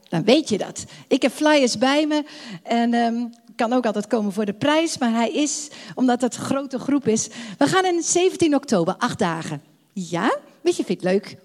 Dan 0.09 0.25
weet 0.25 0.49
je 0.49 0.59
dat. 0.59 0.85
Ik 1.09 1.23
heb 1.23 1.33
flyers 1.33 1.79
bij 1.79 2.07
me 2.07 2.25
en 2.63 2.95
um, 2.95 3.35
kan 3.57 3.73
ook 3.73 3.87
altijd 3.87 4.07
komen 4.07 4.33
voor 4.33 4.45
de 4.45 4.53
prijs. 4.53 4.99
Maar 4.99 5.13
hij 5.13 5.31
is, 5.31 5.69
omdat 5.95 6.21
het 6.21 6.37
een 6.37 6.43
grote 6.43 6.79
groep 6.79 7.09
is. 7.09 7.29
We 7.59 7.67
gaan 7.67 7.85
in 7.85 8.03
17 8.03 8.55
oktober, 8.55 8.95
acht 8.99 9.19
dagen. 9.19 9.63
Ja? 9.93 10.37
Weet 10.61 10.77
je, 10.77 10.85
vind 10.85 11.03
het 11.03 11.13
leuk? 11.13 11.37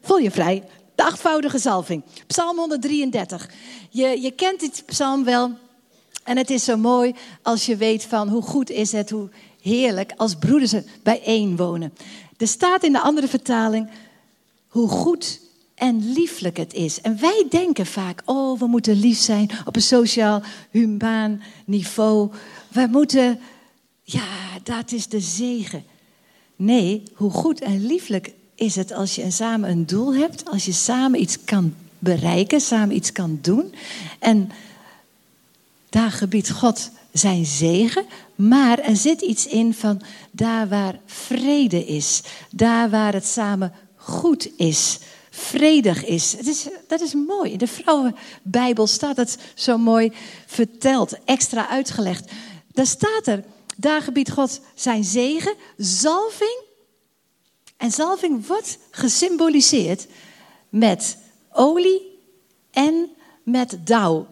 Voel 0.00 0.18
je 0.18 0.30
vrij. 0.30 0.64
De 0.94 1.04
achtvoudige 1.04 1.58
zalving. 1.58 2.02
Psalm 2.26 2.58
133. 2.58 3.50
Je, 3.90 4.20
je 4.20 4.30
kent 4.30 4.60
dit 4.60 4.82
psalm 4.86 5.24
wel. 5.24 5.52
En 6.24 6.36
het 6.36 6.50
is 6.50 6.64
zo 6.64 6.76
mooi 6.76 7.14
als 7.42 7.66
je 7.66 7.76
weet 7.76 8.04
van 8.04 8.28
hoe 8.28 8.42
goed 8.42 8.70
is 8.70 8.92
het, 8.92 9.10
hoe 9.10 9.28
heerlijk 9.60 10.12
als 10.16 10.34
broeders 10.34 10.74
bijeen 11.02 11.56
wonen. 11.56 11.92
Er 12.36 12.48
staat 12.48 12.84
in 12.84 12.92
de 12.92 13.00
andere 13.00 13.28
vertaling 13.28 13.90
hoe 14.68 14.88
goed 14.88 15.40
en 15.74 16.12
lieflijk 16.12 16.56
het 16.56 16.74
is. 16.74 17.00
En 17.00 17.20
wij 17.20 17.46
denken 17.50 17.86
vaak, 17.86 18.22
oh, 18.24 18.58
we 18.58 18.66
moeten 18.66 19.00
lief 19.00 19.18
zijn 19.18 19.50
op 19.64 19.76
een 19.76 19.82
sociaal, 19.82 20.42
humaan 20.70 21.42
niveau. 21.66 22.30
We 22.68 22.86
moeten, 22.90 23.40
ja, 24.02 24.28
dat 24.62 24.92
is 24.92 25.08
de 25.08 25.20
zegen. 25.20 25.84
Nee, 26.56 27.02
hoe 27.14 27.30
goed 27.30 27.60
en 27.60 27.86
lieflijk 27.86 28.32
is 28.60 28.76
het 28.76 28.92
als 28.92 29.14
je 29.14 29.30
samen 29.30 29.70
een 29.70 29.86
doel 29.86 30.14
hebt, 30.14 30.50
als 30.50 30.64
je 30.64 30.72
samen 30.72 31.20
iets 31.20 31.44
kan 31.44 31.74
bereiken, 31.98 32.60
samen 32.60 32.96
iets 32.96 33.12
kan 33.12 33.38
doen. 33.42 33.74
En 34.18 34.50
daar 35.88 36.10
gebiedt 36.10 36.50
God 36.50 36.90
zijn 37.12 37.44
zegen, 37.44 38.04
maar 38.34 38.78
er 38.78 38.96
zit 38.96 39.20
iets 39.20 39.46
in 39.46 39.74
van 39.74 40.02
daar 40.30 40.68
waar 40.68 40.98
vrede 41.06 41.84
is, 41.84 42.22
daar 42.50 42.90
waar 42.90 43.12
het 43.12 43.26
samen 43.26 43.72
goed 43.96 44.48
is, 44.56 44.98
vredig 45.30 46.04
is. 46.04 46.32
Het 46.36 46.46
is 46.46 46.68
dat 46.88 47.00
is 47.00 47.14
mooi. 47.14 47.52
In 47.52 47.58
de 47.58 47.66
Vrouwenbijbel 47.66 48.86
staat 48.86 49.16
het 49.16 49.38
zo 49.54 49.78
mooi 49.78 50.12
verteld, 50.46 51.16
extra 51.24 51.68
uitgelegd. 51.68 52.30
Daar 52.72 52.86
staat 52.86 53.26
er, 53.26 53.44
daar 53.76 54.02
gebiedt 54.02 54.30
God 54.30 54.60
zijn 54.74 55.04
zegen, 55.04 55.54
zalving 55.76 56.68
en 57.80 57.90
zalving 57.90 58.46
wordt 58.46 58.78
gesymboliseerd 58.90 60.06
met 60.68 61.16
olie 61.52 62.18
en 62.70 63.08
met 63.42 63.78
dauw. 63.84 64.26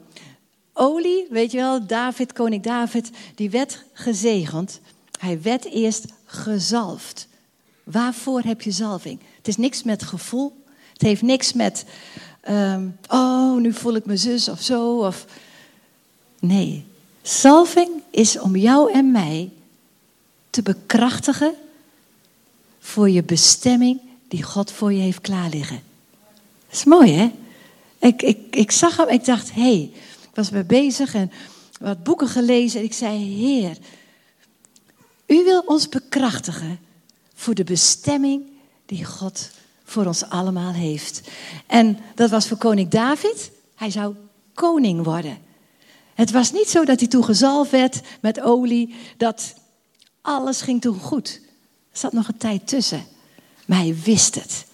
olie, 0.72 1.26
weet 1.30 1.50
je 1.50 1.58
wel, 1.58 1.86
David, 1.86 2.32
koning 2.32 2.62
David, 2.62 3.10
die 3.34 3.50
werd 3.50 3.84
gezegend. 3.92 4.80
Hij 5.18 5.42
werd 5.42 5.64
eerst 5.64 6.04
gezalfd. 6.24 7.28
Waarvoor 7.84 8.40
heb 8.40 8.62
je 8.62 8.70
zalving? 8.70 9.20
Het 9.36 9.48
is 9.48 9.56
niks 9.56 9.82
met 9.82 10.02
gevoel. 10.02 10.64
Het 10.92 11.02
heeft 11.02 11.22
niks 11.22 11.52
met, 11.52 11.84
um, 12.50 12.98
oh, 13.06 13.56
nu 13.56 13.72
voel 13.72 13.94
ik 13.94 14.06
mijn 14.06 14.18
zus 14.18 14.48
of 14.48 14.60
zo. 14.60 14.98
Of... 14.98 15.24
Nee, 16.40 16.84
zalving 17.22 17.88
is 18.10 18.38
om 18.38 18.56
jou 18.56 18.92
en 18.92 19.10
mij 19.10 19.50
te 20.50 20.62
bekrachtigen 20.62 21.54
voor 22.88 23.10
je 23.10 23.22
bestemming 23.22 24.00
die 24.28 24.42
God 24.42 24.72
voor 24.72 24.92
je 24.92 25.00
heeft 25.00 25.20
klaarliggen. 25.20 25.82
Dat 26.68 26.78
is 26.78 26.84
mooi, 26.84 27.12
hè? 27.12 27.32
Ik, 27.98 28.22
ik, 28.22 28.56
ik 28.56 28.70
zag 28.70 28.96
hem, 28.96 29.08
ik 29.08 29.24
dacht, 29.24 29.54
hé, 29.54 29.60
hey, 29.60 29.90
ik 30.22 30.34
was 30.34 30.50
mee 30.50 30.64
bezig 30.64 31.14
en 31.14 31.32
wat 31.80 32.02
boeken 32.02 32.28
gelezen. 32.28 32.80
En 32.80 32.86
ik 32.86 32.92
zei, 32.92 33.18
Heer, 33.18 33.76
u 35.26 35.44
wil 35.44 35.62
ons 35.66 35.88
bekrachtigen 35.88 36.78
voor 37.34 37.54
de 37.54 37.64
bestemming 37.64 38.42
die 38.86 39.04
God 39.04 39.50
voor 39.84 40.06
ons 40.06 40.24
allemaal 40.24 40.72
heeft. 40.72 41.20
En 41.66 41.98
dat 42.14 42.30
was 42.30 42.48
voor 42.48 42.56
koning 42.56 42.90
David. 42.90 43.50
Hij 43.74 43.90
zou 43.90 44.14
koning 44.54 45.04
worden. 45.04 45.38
Het 46.14 46.30
was 46.30 46.52
niet 46.52 46.68
zo 46.68 46.84
dat 46.84 46.98
hij 46.98 47.08
toen 47.08 47.24
gezalfd 47.24 47.70
werd 47.70 48.00
met 48.20 48.40
olie, 48.40 48.94
dat 49.16 49.54
alles 50.22 50.60
ging 50.60 50.80
toen 50.80 50.98
goed. 50.98 51.46
Zat 51.98 52.12
nog 52.12 52.28
een 52.28 52.36
tijd 52.36 52.66
tussen. 52.66 53.06
Maar 53.66 53.78
hij 53.78 53.96
wist 54.04 54.34
het. 54.34 54.66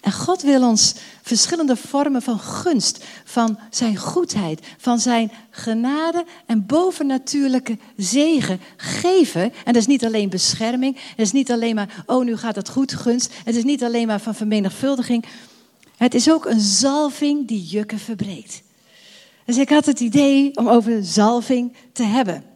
En 0.00 0.12
God 0.12 0.42
wil 0.42 0.68
ons 0.68 0.94
verschillende 1.22 1.76
vormen 1.76 2.22
van 2.22 2.38
gunst, 2.38 3.04
van 3.24 3.58
zijn 3.70 3.96
goedheid, 3.96 4.66
van 4.78 4.98
zijn 4.98 5.32
genade 5.50 6.24
en 6.46 6.66
bovennatuurlijke 6.66 7.78
zegen 7.96 8.60
geven. 8.76 9.42
En 9.42 9.52
dat 9.64 9.76
is 9.76 9.86
niet 9.86 10.04
alleen 10.04 10.28
bescherming, 10.28 10.96
het 10.96 11.18
is 11.18 11.32
niet 11.32 11.50
alleen 11.50 11.74
maar, 11.74 12.04
oh 12.06 12.24
nu 12.24 12.36
gaat 12.36 12.56
het 12.56 12.68
goed, 12.68 12.94
gunst. 12.94 13.32
Het 13.44 13.56
is 13.56 13.64
niet 13.64 13.84
alleen 13.84 14.06
maar 14.06 14.20
van 14.20 14.34
vermenigvuldiging. 14.34 15.24
Het 15.96 16.14
is 16.14 16.30
ook 16.30 16.46
een 16.46 16.60
zalving 16.60 17.48
die 17.48 17.64
jukken 17.64 17.98
verbreekt. 17.98 18.62
Dus 19.44 19.56
ik 19.56 19.68
had 19.68 19.86
het 19.86 20.00
idee 20.00 20.56
om 20.56 20.68
over 20.68 21.04
zalving 21.04 21.72
te 21.92 22.02
hebben. 22.02 22.49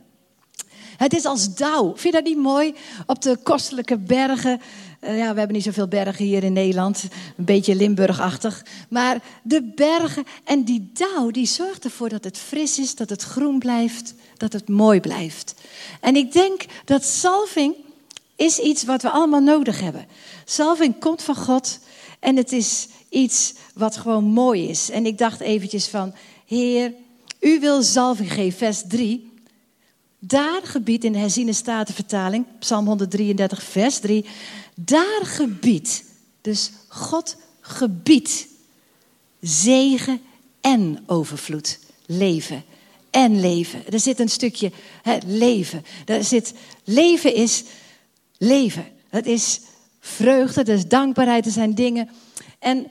Het 0.96 1.14
is 1.14 1.24
als 1.24 1.54
dauw. 1.54 1.86
Vind 1.86 2.02
je 2.02 2.10
dat 2.10 2.24
niet 2.24 2.38
mooi? 2.38 2.74
Op 3.06 3.22
de 3.22 3.36
kostelijke 3.42 3.98
bergen 3.98 4.60
eh, 5.04 5.18
ja, 5.18 5.32
we 5.32 5.38
hebben 5.38 5.56
niet 5.56 5.64
zoveel 5.64 5.88
bergen 5.88 6.24
hier 6.24 6.44
in 6.44 6.52
Nederland. 6.52 7.04
Een 7.36 7.44
beetje 7.44 7.74
Limburgachtig. 7.74 8.64
Maar 8.88 9.20
de 9.42 9.72
bergen 9.74 10.24
en 10.44 10.62
die 10.62 10.90
dauw, 10.92 11.30
die 11.30 11.46
zorgt 11.46 11.84
ervoor 11.84 12.08
dat 12.08 12.24
het 12.24 12.38
fris 12.38 12.78
is, 12.78 12.94
dat 12.94 13.10
het 13.10 13.22
groen 13.22 13.58
blijft, 13.58 14.14
dat 14.36 14.52
het 14.52 14.68
mooi 14.68 15.00
blijft. 15.00 15.54
En 16.00 16.16
ik 16.16 16.32
denk 16.32 16.64
dat 16.84 17.04
salving 17.04 17.74
is 18.36 18.58
iets 18.58 18.84
wat 18.84 19.02
we 19.02 19.10
allemaal 19.10 19.40
nodig 19.40 19.80
hebben. 19.80 20.06
Salving 20.44 20.98
komt 20.98 21.22
van 21.22 21.36
God 21.36 21.78
en 22.20 22.36
het 22.36 22.52
is 22.52 22.88
iets 23.08 23.54
wat 23.74 23.96
gewoon 23.96 24.24
mooi 24.24 24.68
is. 24.68 24.90
En 24.90 25.06
ik 25.06 25.18
dacht 25.18 25.40
eventjes 25.40 25.86
van, 25.86 26.14
Heer, 26.46 26.92
u 27.40 27.60
wil 27.60 27.82
salving 27.82 28.32
geven, 28.32 28.58
vers 28.58 28.82
3. 28.88 29.32
Daar 30.26 30.61
gebied 30.62 31.04
in 31.04 31.12
de 31.12 31.19
herziene 31.19 31.52
statenvertaling, 31.52 32.47
Psalm 32.59 32.87
133, 32.87 33.62
vers 33.62 33.99
3. 33.99 34.25
Daar 34.75 35.21
gebiedt, 35.23 36.04
dus 36.40 36.71
God 36.88 37.37
gebiedt 37.61 38.47
zegen 39.40 40.21
en 40.61 41.02
overvloed, 41.07 41.78
leven 42.07 42.64
en 43.11 43.40
leven. 43.40 43.93
Er 43.93 44.00
zit 44.00 44.19
een 44.19 44.28
stukje 44.28 44.73
hè, 45.02 45.19
leven. 45.26 45.85
Er 46.04 46.25
zit, 46.25 46.54
leven 46.85 47.35
is 47.35 47.64
leven. 48.38 48.87
Het 49.09 49.26
is 49.26 49.61
vreugde, 50.00 50.61
het 50.61 50.69
is 50.69 50.88
dankbaarheid, 50.88 51.47
er 51.47 51.52
zijn 51.52 51.75
dingen. 51.75 52.09
En 52.59 52.90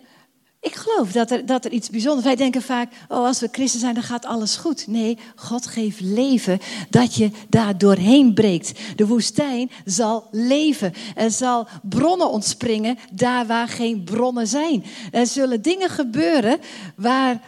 ik 0.64 0.76
geloof 0.76 1.12
dat 1.12 1.32
er, 1.32 1.46
dat 1.46 1.66
er 1.66 1.72
iets 1.72 1.90
bijzonders... 1.90 2.26
Wij 2.26 2.36
denken 2.36 2.62
vaak, 2.62 2.92
oh, 3.08 3.26
als 3.26 3.40
we 3.40 3.50
christen 3.52 3.80
zijn, 3.80 3.94
dan 3.94 4.04
gaat 4.04 4.26
alles 4.26 4.56
goed. 4.56 4.88
Nee, 4.88 5.18
God 5.36 5.68
geeft 5.68 6.00
leven 6.00 6.60
dat 6.90 7.16
je 7.16 7.32
daar 7.50 7.78
doorheen 7.78 8.34
breekt. 8.34 8.80
De 8.96 9.08
woestijn 9.08 9.72
zal 9.86 10.28
leven. 10.32 10.94
Er 11.16 11.32
zal 11.32 11.68
bronnen 11.82 12.30
ontspringen 12.30 12.98
daar 13.12 13.46
waar 13.46 13.68
geen 13.68 14.04
bronnen 14.04 14.48
zijn. 14.48 14.84
Er 15.12 15.28
zullen 15.28 15.62
dingen 15.62 15.90
gebeuren 15.90 16.60
waar 16.96 17.42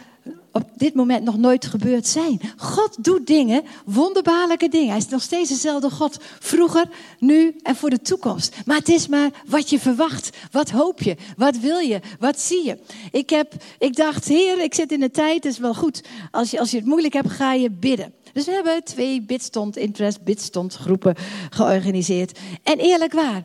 op 0.56 0.70
dit 0.76 0.94
moment 0.94 1.24
nog 1.24 1.36
nooit 1.36 1.66
gebeurd 1.66 2.06
zijn. 2.06 2.40
God 2.56 3.04
doet 3.04 3.26
dingen, 3.26 3.62
wonderbaarlijke 3.84 4.68
dingen. 4.68 4.88
Hij 4.88 4.96
is 4.96 5.08
nog 5.08 5.22
steeds 5.22 5.48
dezelfde 5.48 5.90
God. 5.90 6.16
Vroeger, 6.40 6.88
nu 7.18 7.56
en 7.62 7.76
voor 7.76 7.90
de 7.90 8.00
toekomst. 8.00 8.54
Maar 8.64 8.76
het 8.76 8.88
is 8.88 9.08
maar 9.08 9.30
wat 9.46 9.70
je 9.70 9.80
verwacht. 9.80 10.36
Wat 10.50 10.70
hoop 10.70 11.02
je? 11.02 11.16
Wat 11.36 11.58
wil 11.58 11.78
je? 11.78 12.00
Wat 12.18 12.40
zie 12.40 12.64
je? 12.64 12.78
Ik, 13.10 13.30
heb, 13.30 13.54
ik 13.78 13.96
dacht, 13.96 14.28
Heer, 14.28 14.62
ik 14.62 14.74
zit 14.74 14.92
in 14.92 15.00
de 15.00 15.10
tijd. 15.10 15.44
Het 15.44 15.52
is 15.52 15.58
wel 15.58 15.74
goed. 15.74 16.02
Als 16.30 16.50
je, 16.50 16.58
als 16.58 16.70
je 16.70 16.76
het 16.76 16.86
moeilijk 16.86 17.14
hebt, 17.14 17.30
ga 17.30 17.52
je 17.52 17.70
bidden. 17.70 18.14
Dus 18.32 18.44
we 18.44 18.52
hebben 18.52 18.84
twee 18.84 19.22
bidstond, 19.22 19.76
interest 19.76 20.22
bidstond 20.22 20.74
groepen 20.74 21.14
georganiseerd. 21.50 22.38
En 22.62 22.78
eerlijk 22.78 23.12
waar, 23.12 23.44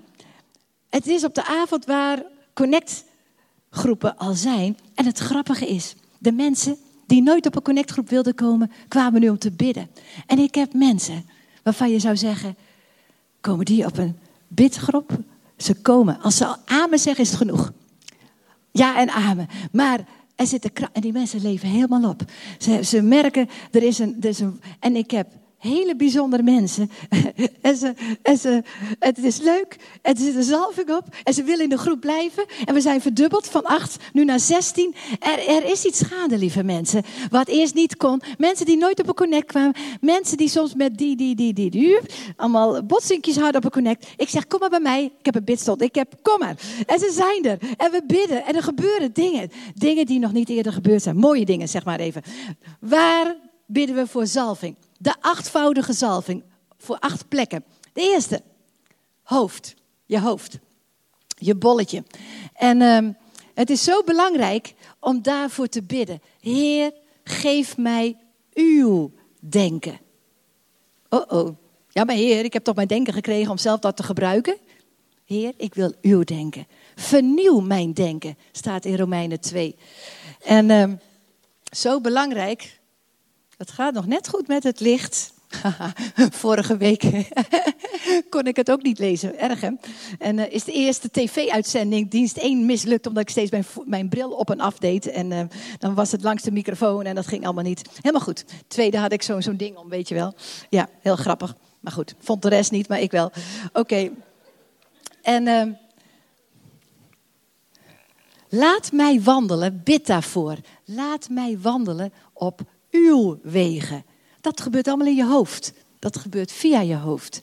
het 0.89 1.07
is 1.07 1.23
op 1.23 1.35
de 1.35 1.45
avond 1.45 1.85
waar 1.85 2.23
connect 2.53 3.03
groepen 3.69 4.17
al 4.17 4.33
zijn. 4.33 4.77
En 4.95 5.05
het 5.05 5.17
grappige 5.17 5.67
is, 5.67 5.95
de 6.17 6.31
mensen 6.31 6.77
die 7.11 7.21
nooit 7.21 7.45
op 7.45 7.55
een 7.55 7.61
connectgroep 7.61 8.09
wilden 8.09 8.35
komen, 8.35 8.71
kwamen 8.87 9.21
nu 9.21 9.29
om 9.29 9.37
te 9.37 9.51
bidden. 9.51 9.89
En 10.25 10.39
ik 10.39 10.55
heb 10.55 10.73
mensen 10.73 11.25
waarvan 11.63 11.91
je 11.91 11.99
zou 11.99 12.17
zeggen, 12.17 12.55
komen 13.41 13.65
die 13.65 13.85
op 13.85 13.97
een 13.97 14.17
bidgroep? 14.47 15.19
Ze 15.57 15.73
komen. 15.73 16.19
Als 16.21 16.37
ze 16.37 16.45
al 16.45 16.55
amen 16.65 16.99
zeggen, 16.99 17.23
is 17.23 17.29
het 17.29 17.37
genoeg. 17.37 17.71
Ja 18.71 18.99
en 18.99 19.09
amen. 19.09 19.47
Maar 19.71 19.99
er 20.35 20.47
zitten 20.47 20.71
en 20.93 21.01
die 21.01 21.11
mensen 21.11 21.41
leven 21.41 21.69
helemaal 21.69 22.09
op. 22.09 22.23
Ze, 22.57 22.83
ze 22.83 23.01
merken, 23.01 23.49
er 23.71 23.83
is, 23.83 23.99
een, 23.99 24.15
er 24.21 24.29
is 24.29 24.39
een. 24.39 24.61
En 24.79 24.95
ik 24.95 25.11
heb 25.11 25.27
hele 25.61 25.95
bijzondere 25.95 26.43
mensen. 26.43 26.91
en 27.61 27.75
ze, 27.75 27.93
en 28.21 28.37
ze, 28.37 28.63
het 28.99 29.17
is 29.17 29.37
leuk. 29.37 29.75
Er 30.01 30.17
zit 30.17 30.35
een 30.35 30.43
zalving 30.43 30.89
op. 30.95 31.03
En 31.23 31.33
ze 31.33 31.43
willen 31.43 31.63
in 31.63 31.69
de 31.69 31.77
groep 31.77 31.99
blijven. 31.99 32.45
En 32.65 32.73
we 32.73 32.81
zijn 32.81 33.01
verdubbeld 33.01 33.47
van 33.47 33.63
acht 33.63 33.97
nu 34.13 34.25
naar 34.25 34.39
16. 34.39 34.95
Er, 35.19 35.47
er 35.47 35.71
is 35.71 35.85
iets 35.85 36.01
gaande, 36.01 36.37
lieve 36.37 36.63
mensen. 36.63 37.03
Wat 37.29 37.47
eerst 37.47 37.73
niet 37.73 37.97
kon. 37.97 38.21
Mensen 38.37 38.65
die 38.65 38.77
nooit 38.77 38.99
op 38.99 39.07
een 39.07 39.13
connect 39.13 39.45
kwamen. 39.45 39.75
Mensen 40.01 40.37
die 40.37 40.49
soms 40.49 40.75
met 40.75 40.97
die, 40.97 41.15
die, 41.15 41.35
die, 41.35 41.53
die, 41.53 41.69
die. 41.69 41.99
Allemaal 42.35 42.83
botsinkjes 42.83 43.35
hadden 43.35 43.55
op 43.55 43.63
een 43.63 43.71
connect. 43.71 44.07
Ik 44.17 44.29
zeg, 44.29 44.47
kom 44.47 44.59
maar 44.59 44.69
bij 44.69 44.79
mij. 44.79 45.03
Ik 45.03 45.25
heb 45.25 45.35
een 45.35 45.43
bidstond. 45.43 45.81
Ik 45.81 45.95
heb, 45.95 46.13
kom 46.21 46.39
maar. 46.39 46.55
En 46.85 46.99
ze 46.99 47.11
zijn 47.13 47.45
er. 47.45 47.57
En 47.77 47.91
we 47.91 48.01
bidden. 48.07 48.45
En 48.45 48.55
er 48.55 48.63
gebeuren 48.63 49.13
dingen. 49.13 49.51
Dingen 49.75 50.05
die 50.05 50.19
nog 50.19 50.33
niet 50.33 50.49
eerder 50.49 50.73
gebeurd 50.73 51.01
zijn. 51.01 51.17
Mooie 51.17 51.45
dingen, 51.45 51.67
zeg 51.67 51.85
maar 51.85 51.99
even. 51.99 52.21
Waar 52.79 53.35
bidden 53.71 53.95
we 53.95 54.07
voor 54.07 54.27
zalving? 54.27 54.75
de 55.01 55.15
achtvoudige 55.19 55.93
zalving 55.93 56.43
voor 56.77 56.99
acht 56.99 57.27
plekken. 57.27 57.63
De 57.93 58.01
eerste, 58.01 58.41
hoofd. 59.23 59.75
Je 60.05 60.19
hoofd. 60.19 60.59
Je 61.37 61.55
bolletje. 61.55 62.03
En 62.53 62.81
uh, 62.81 63.13
het 63.53 63.69
is 63.69 63.83
zo 63.83 64.03
belangrijk 64.03 64.73
om 64.99 65.21
daarvoor 65.21 65.67
te 65.67 65.83
bidden. 65.83 66.21
Heer, 66.39 66.91
geef 67.23 67.77
mij 67.77 68.17
uw 68.53 69.11
denken. 69.39 69.99
Oh 71.09 71.23
oh. 71.27 71.55
Ja, 71.89 72.03
maar 72.03 72.15
Heer, 72.15 72.43
ik 72.43 72.53
heb 72.53 72.63
toch 72.63 72.75
mijn 72.75 72.87
denken 72.87 73.13
gekregen 73.13 73.51
om 73.51 73.57
zelf 73.57 73.79
dat 73.79 73.95
te 73.95 74.03
gebruiken? 74.03 74.57
Heer, 75.25 75.53
ik 75.57 75.73
wil 75.73 75.93
uw 76.01 76.23
denken. 76.23 76.67
Vernieuw 76.95 77.59
mijn 77.59 77.93
denken, 77.93 78.37
staat 78.51 78.85
in 78.85 78.97
Romeinen 78.97 79.39
2. 79.39 79.75
En 80.43 80.69
uh, 80.69 80.93
zo 81.71 82.01
belangrijk 82.01 82.80
het 83.61 83.71
gaat 83.71 83.93
nog 83.93 84.07
net 84.07 84.27
goed 84.27 84.47
met 84.47 84.63
het 84.63 84.79
licht. 84.79 85.33
Vorige 86.43 86.77
week 86.77 87.03
kon 88.29 88.43
ik 88.43 88.55
het 88.55 88.71
ook 88.71 88.81
niet 88.81 88.99
lezen. 88.99 89.39
Erg 89.39 89.61
hè? 89.61 89.69
En 90.19 90.37
uh, 90.37 90.51
is 90.51 90.63
de 90.63 90.71
eerste 90.71 91.09
tv-uitzending, 91.11 92.09
dienst 92.09 92.37
1, 92.37 92.65
mislukt 92.65 93.07
omdat 93.07 93.23
ik 93.23 93.29
steeds 93.29 93.51
mijn, 93.51 93.65
mijn 93.85 94.09
bril 94.09 94.31
op 94.31 94.49
en 94.51 94.59
af 94.59 94.77
deed. 94.77 95.07
En 95.07 95.31
uh, 95.31 95.41
dan 95.77 95.93
was 95.93 96.11
het 96.11 96.23
langs 96.23 96.43
de 96.43 96.51
microfoon 96.51 97.05
en 97.05 97.15
dat 97.15 97.27
ging 97.27 97.45
allemaal 97.45 97.63
niet. 97.63 97.89
Helemaal 97.95 98.21
goed. 98.21 98.45
Tweede 98.67 98.97
had 98.97 99.11
ik 99.11 99.21
zo'n 99.21 99.41
zo'n 99.41 99.57
ding 99.57 99.77
om, 99.77 99.89
weet 99.89 100.07
je 100.07 100.15
wel. 100.15 100.33
Ja, 100.69 100.89
heel 100.99 101.15
grappig. 101.15 101.55
Maar 101.79 101.93
goed, 101.93 102.15
vond 102.19 102.41
de 102.41 102.49
rest 102.49 102.71
niet, 102.71 102.87
maar 102.87 102.99
ik 102.99 103.11
wel. 103.11 103.31
Oké. 103.73 104.09
En 105.21 105.47
uh, 105.47 105.63
laat 108.49 108.91
mij 108.91 109.21
wandelen, 109.21 109.81
bid 109.83 110.07
daarvoor. 110.07 110.57
Laat 110.85 111.29
mij 111.29 111.57
wandelen 111.59 112.13
op 112.33 112.61
uw 112.91 113.39
wegen. 113.43 114.05
Dat 114.41 114.61
gebeurt 114.61 114.87
allemaal 114.87 115.07
in 115.07 115.15
je 115.15 115.25
hoofd. 115.25 115.73
Dat 115.99 116.17
gebeurt 116.17 116.51
via 116.51 116.81
je 116.81 116.95
hoofd. 116.95 117.41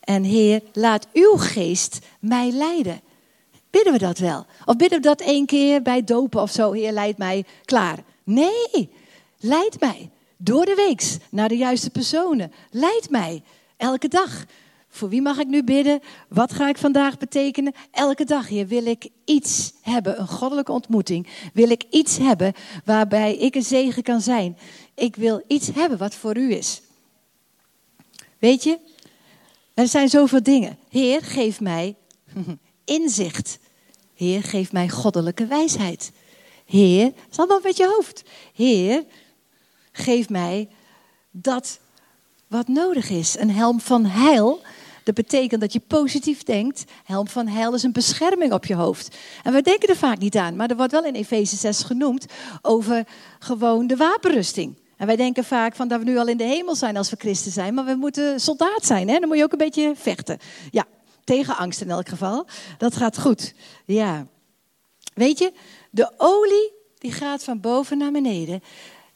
En 0.00 0.22
Heer, 0.22 0.62
laat 0.72 1.06
uw 1.12 1.36
geest 1.36 1.98
mij 2.20 2.50
leiden. 2.50 3.00
Bidden 3.70 3.92
we 3.92 3.98
dat 3.98 4.18
wel? 4.18 4.46
Of 4.64 4.76
bidden 4.76 4.98
we 4.98 5.06
dat 5.06 5.20
één 5.20 5.46
keer 5.46 5.82
bij 5.82 6.04
dopen 6.04 6.42
of 6.42 6.50
zo? 6.50 6.72
Heer, 6.72 6.92
leid 6.92 7.18
mij 7.18 7.44
klaar. 7.64 7.98
Nee, 8.24 8.90
leid 9.38 9.80
mij. 9.80 10.10
door 10.36 10.64
de 10.64 10.74
weeks 10.74 11.16
naar 11.30 11.48
de 11.48 11.56
juiste 11.56 11.90
personen. 11.90 12.52
Leid 12.70 13.10
mij 13.10 13.42
elke 13.76 14.08
dag. 14.08 14.44
Voor 14.94 15.08
wie 15.08 15.22
mag 15.22 15.38
ik 15.38 15.46
nu 15.46 15.64
bidden? 15.64 16.00
Wat 16.28 16.52
ga 16.52 16.68
ik 16.68 16.78
vandaag 16.78 17.18
betekenen? 17.18 17.72
Elke 17.90 18.24
dag, 18.24 18.48
Heer, 18.48 18.66
wil 18.66 18.86
ik 18.86 19.08
iets 19.24 19.72
hebben, 19.80 20.20
een 20.20 20.28
goddelijke 20.28 20.72
ontmoeting. 20.72 21.26
Wil 21.52 21.70
ik 21.70 21.84
iets 21.90 22.18
hebben 22.18 22.52
waarbij 22.84 23.36
ik 23.36 23.54
een 23.54 23.62
zegen 23.62 24.02
kan 24.02 24.20
zijn. 24.20 24.58
Ik 24.94 25.16
wil 25.16 25.42
iets 25.46 25.68
hebben 25.74 25.98
wat 25.98 26.14
voor 26.14 26.36
u 26.36 26.52
is. 26.52 26.82
Weet 28.38 28.62
je, 28.62 28.78
er 29.74 29.88
zijn 29.88 30.08
zoveel 30.08 30.42
dingen. 30.42 30.78
Heer, 30.88 31.22
geef 31.22 31.60
mij 31.60 31.94
inzicht. 32.84 33.58
Heer, 34.14 34.42
geef 34.42 34.72
mij 34.72 34.88
goddelijke 34.88 35.46
wijsheid. 35.46 36.12
Heer, 36.64 37.04
dat 37.04 37.30
is 37.30 37.38
allemaal 37.38 37.60
met 37.62 37.76
je 37.76 37.86
hoofd. 37.86 38.22
Heer, 38.54 39.04
geef 39.92 40.28
mij 40.28 40.68
dat 41.30 41.78
wat 42.46 42.68
nodig 42.68 43.10
is. 43.10 43.38
Een 43.38 43.50
helm 43.50 43.80
van 43.80 44.04
heil. 44.04 44.62
Dat 45.04 45.14
betekent 45.14 45.60
dat 45.60 45.72
je 45.72 45.80
positief 45.80 46.42
denkt. 46.42 46.84
Helm 47.04 47.28
van 47.28 47.46
heil 47.48 47.74
is 47.74 47.82
een 47.82 47.92
bescherming 47.92 48.52
op 48.52 48.64
je 48.64 48.74
hoofd. 48.74 49.16
En 49.42 49.52
we 49.52 49.62
denken 49.62 49.88
er 49.88 49.96
vaak 49.96 50.18
niet 50.18 50.36
aan. 50.36 50.56
Maar 50.56 50.70
er 50.70 50.76
wordt 50.76 50.92
wel 50.92 51.04
in 51.04 51.14
Efeze 51.14 51.56
6 51.56 51.82
genoemd 51.82 52.26
over 52.62 53.06
gewoon 53.38 53.86
de 53.86 53.96
wapenrusting. 53.96 54.74
En 54.96 55.06
wij 55.06 55.16
denken 55.16 55.44
vaak 55.44 55.76
van 55.76 55.88
dat 55.88 55.98
we 55.98 56.04
nu 56.04 56.18
al 56.18 56.28
in 56.28 56.36
de 56.36 56.44
hemel 56.44 56.74
zijn 56.74 56.96
als 56.96 57.10
we 57.10 57.16
christen 57.18 57.52
zijn. 57.52 57.74
Maar 57.74 57.84
we 57.84 57.94
moeten 57.94 58.40
soldaat 58.40 58.86
zijn. 58.86 59.08
Hè? 59.08 59.18
Dan 59.18 59.28
moet 59.28 59.36
je 59.36 59.44
ook 59.44 59.52
een 59.52 59.58
beetje 59.58 59.92
vechten. 59.96 60.38
Ja, 60.70 60.84
tegen 61.24 61.56
angst 61.56 61.80
in 61.80 61.90
elk 61.90 62.08
geval. 62.08 62.46
Dat 62.78 62.96
gaat 62.96 63.20
goed. 63.20 63.54
Ja. 63.84 64.26
Weet 65.14 65.38
je, 65.38 65.52
de 65.90 66.12
olie 66.16 66.72
die 66.98 67.12
gaat 67.12 67.44
van 67.44 67.60
boven 67.60 67.98
naar 67.98 68.12
beneden. 68.12 68.62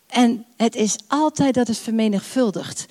En 0.07 0.47
het 0.57 0.75
is 0.75 0.97
altijd 1.07 1.55
dat 1.55 1.67
het 1.67 1.79
vermenigvuldigt. 1.79 2.87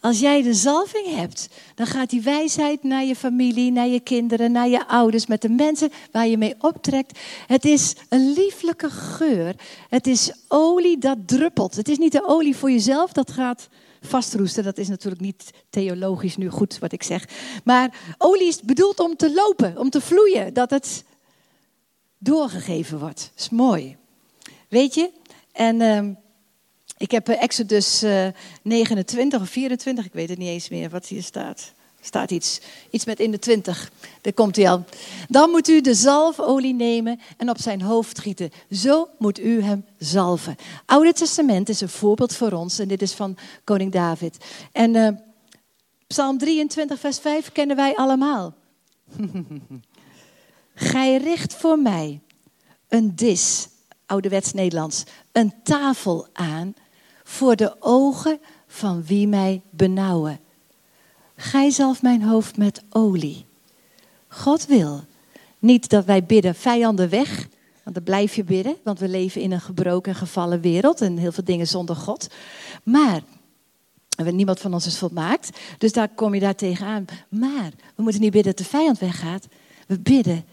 Als 0.00 0.20
jij 0.20 0.42
de 0.42 0.54
zalving 0.54 1.06
hebt, 1.06 1.48
dan 1.74 1.86
gaat 1.86 2.10
die 2.10 2.22
wijsheid 2.22 2.82
naar 2.82 3.04
je 3.04 3.16
familie, 3.16 3.72
naar 3.72 3.86
je 3.86 4.00
kinderen, 4.00 4.52
naar 4.52 4.68
je 4.68 4.86
ouders, 4.86 5.26
met 5.26 5.42
de 5.42 5.48
mensen 5.48 5.90
waar 6.12 6.26
je 6.26 6.38
mee 6.38 6.54
optrekt. 6.58 7.18
Het 7.46 7.64
is 7.64 7.94
een 8.08 8.32
lieflijke 8.32 8.90
geur. 8.90 9.54
Het 9.88 10.06
is 10.06 10.32
olie 10.48 10.98
dat 10.98 11.18
druppelt. 11.26 11.76
Het 11.76 11.88
is 11.88 11.98
niet 11.98 12.12
de 12.12 12.26
olie 12.26 12.56
voor 12.56 12.70
jezelf, 12.70 13.12
dat 13.12 13.30
gaat 13.30 13.68
vastroesten. 14.00 14.64
Dat 14.64 14.78
is 14.78 14.88
natuurlijk 14.88 15.22
niet 15.22 15.50
theologisch 15.70 16.36
nu 16.36 16.48
goed 16.48 16.78
wat 16.78 16.92
ik 16.92 17.02
zeg. 17.02 17.28
Maar 17.64 18.14
olie 18.18 18.48
is 18.48 18.60
bedoeld 18.60 19.00
om 19.00 19.16
te 19.16 19.32
lopen, 19.34 19.78
om 19.78 19.90
te 19.90 20.00
vloeien, 20.00 20.54
dat 20.54 20.70
het 20.70 21.04
doorgegeven 22.18 22.98
wordt. 22.98 23.30
Dat 23.34 23.44
is 23.44 23.50
mooi. 23.50 23.96
Weet 24.68 24.94
je? 24.94 25.10
En 25.52 25.80
uh, 25.80 26.00
ik 26.98 27.10
heb 27.10 27.28
eh, 27.28 27.42
Exodus 27.42 28.02
uh, 28.02 28.26
eh, 28.26 28.34
29 28.62 29.40
of 29.40 29.48
24, 29.48 30.04
ik 30.04 30.12
weet 30.12 30.28
het 30.28 30.38
niet 30.38 30.48
eens 30.48 30.68
meer 30.68 30.90
wat 30.90 31.06
hier 31.06 31.22
staat. 31.22 31.72
Er 31.98 32.04
staat 32.04 32.30
iets, 32.30 32.60
iets 32.90 33.04
met 33.04 33.20
in 33.20 33.30
de 33.30 33.38
20. 33.38 33.90
Daar 34.20 34.32
komt 34.32 34.56
hij 34.56 34.70
al. 34.70 34.84
Dan 35.28 35.50
moet 35.50 35.68
u 35.68 35.80
de 35.80 35.94
zalfolie 35.94 36.74
nemen 36.74 37.20
en 37.36 37.50
op 37.50 37.60
zijn 37.60 37.82
hoofd 37.82 38.18
gieten. 38.18 38.50
Zo 38.70 39.08
moet 39.18 39.40
u 39.40 39.62
hem 39.62 39.84
zalven. 39.98 40.56
Oude 40.86 41.12
Testament 41.12 41.68
is 41.68 41.80
een 41.80 41.88
voorbeeld 41.88 42.34
voor 42.34 42.52
ons 42.52 42.78
en 42.78 42.88
dit 42.88 43.02
is 43.02 43.12
van 43.12 43.36
koning 43.64 43.92
David. 43.92 44.36
En 44.72 44.94
uh, 44.94 45.08
Psalm 46.06 46.38
23, 46.38 46.98
vers 47.00 47.18
5 47.18 47.52
kennen 47.52 47.76
wij 47.76 47.96
allemaal. 47.96 48.54
Gij 50.74 51.16
richt 51.16 51.54
voor 51.54 51.78
mij 51.78 52.20
een 52.88 53.16
dis, 53.16 53.68
ouderwets 54.06 54.52
Nederlands, 54.52 55.04
een 55.32 55.54
tafel 55.62 56.26
aan 56.32 56.74
voor 57.28 57.56
de 57.56 57.76
ogen 57.80 58.40
van 58.66 59.04
wie 59.04 59.28
mij 59.28 59.62
benauwen. 59.70 60.40
Gij 61.36 61.70
zalf 61.70 62.02
mijn 62.02 62.22
hoofd 62.22 62.56
met 62.56 62.82
olie. 62.90 63.46
God 64.28 64.66
wil 64.66 65.04
niet 65.58 65.88
dat 65.88 66.04
wij 66.04 66.24
bidden 66.24 66.54
vijanden 66.54 67.08
weg, 67.08 67.48
want 67.82 67.96
dan 67.96 68.04
blijf 68.04 68.34
je 68.34 68.44
bidden, 68.44 68.76
want 68.82 68.98
we 68.98 69.08
leven 69.08 69.40
in 69.40 69.52
een 69.52 69.60
gebroken 69.60 70.12
en 70.12 70.18
gevallen 70.18 70.60
wereld 70.60 71.00
en 71.00 71.16
heel 71.16 71.32
veel 71.32 71.44
dingen 71.44 71.66
zonder 71.66 71.96
God. 71.96 72.28
Maar 72.82 73.20
niemand 74.32 74.60
van 74.60 74.74
ons 74.74 74.86
is 74.86 74.98
volmaakt, 74.98 75.58
dus 75.78 75.92
daar 75.92 76.08
kom 76.08 76.34
je 76.34 76.40
daar 76.40 76.54
tegenaan. 76.54 77.04
Maar 77.28 77.70
we 77.94 78.02
moeten 78.02 78.20
niet 78.20 78.32
bidden 78.32 78.54
dat 78.56 78.64
de 78.64 78.70
vijand 78.70 78.98
weggaat. 78.98 79.46
We 79.86 80.00
bidden 80.00 80.44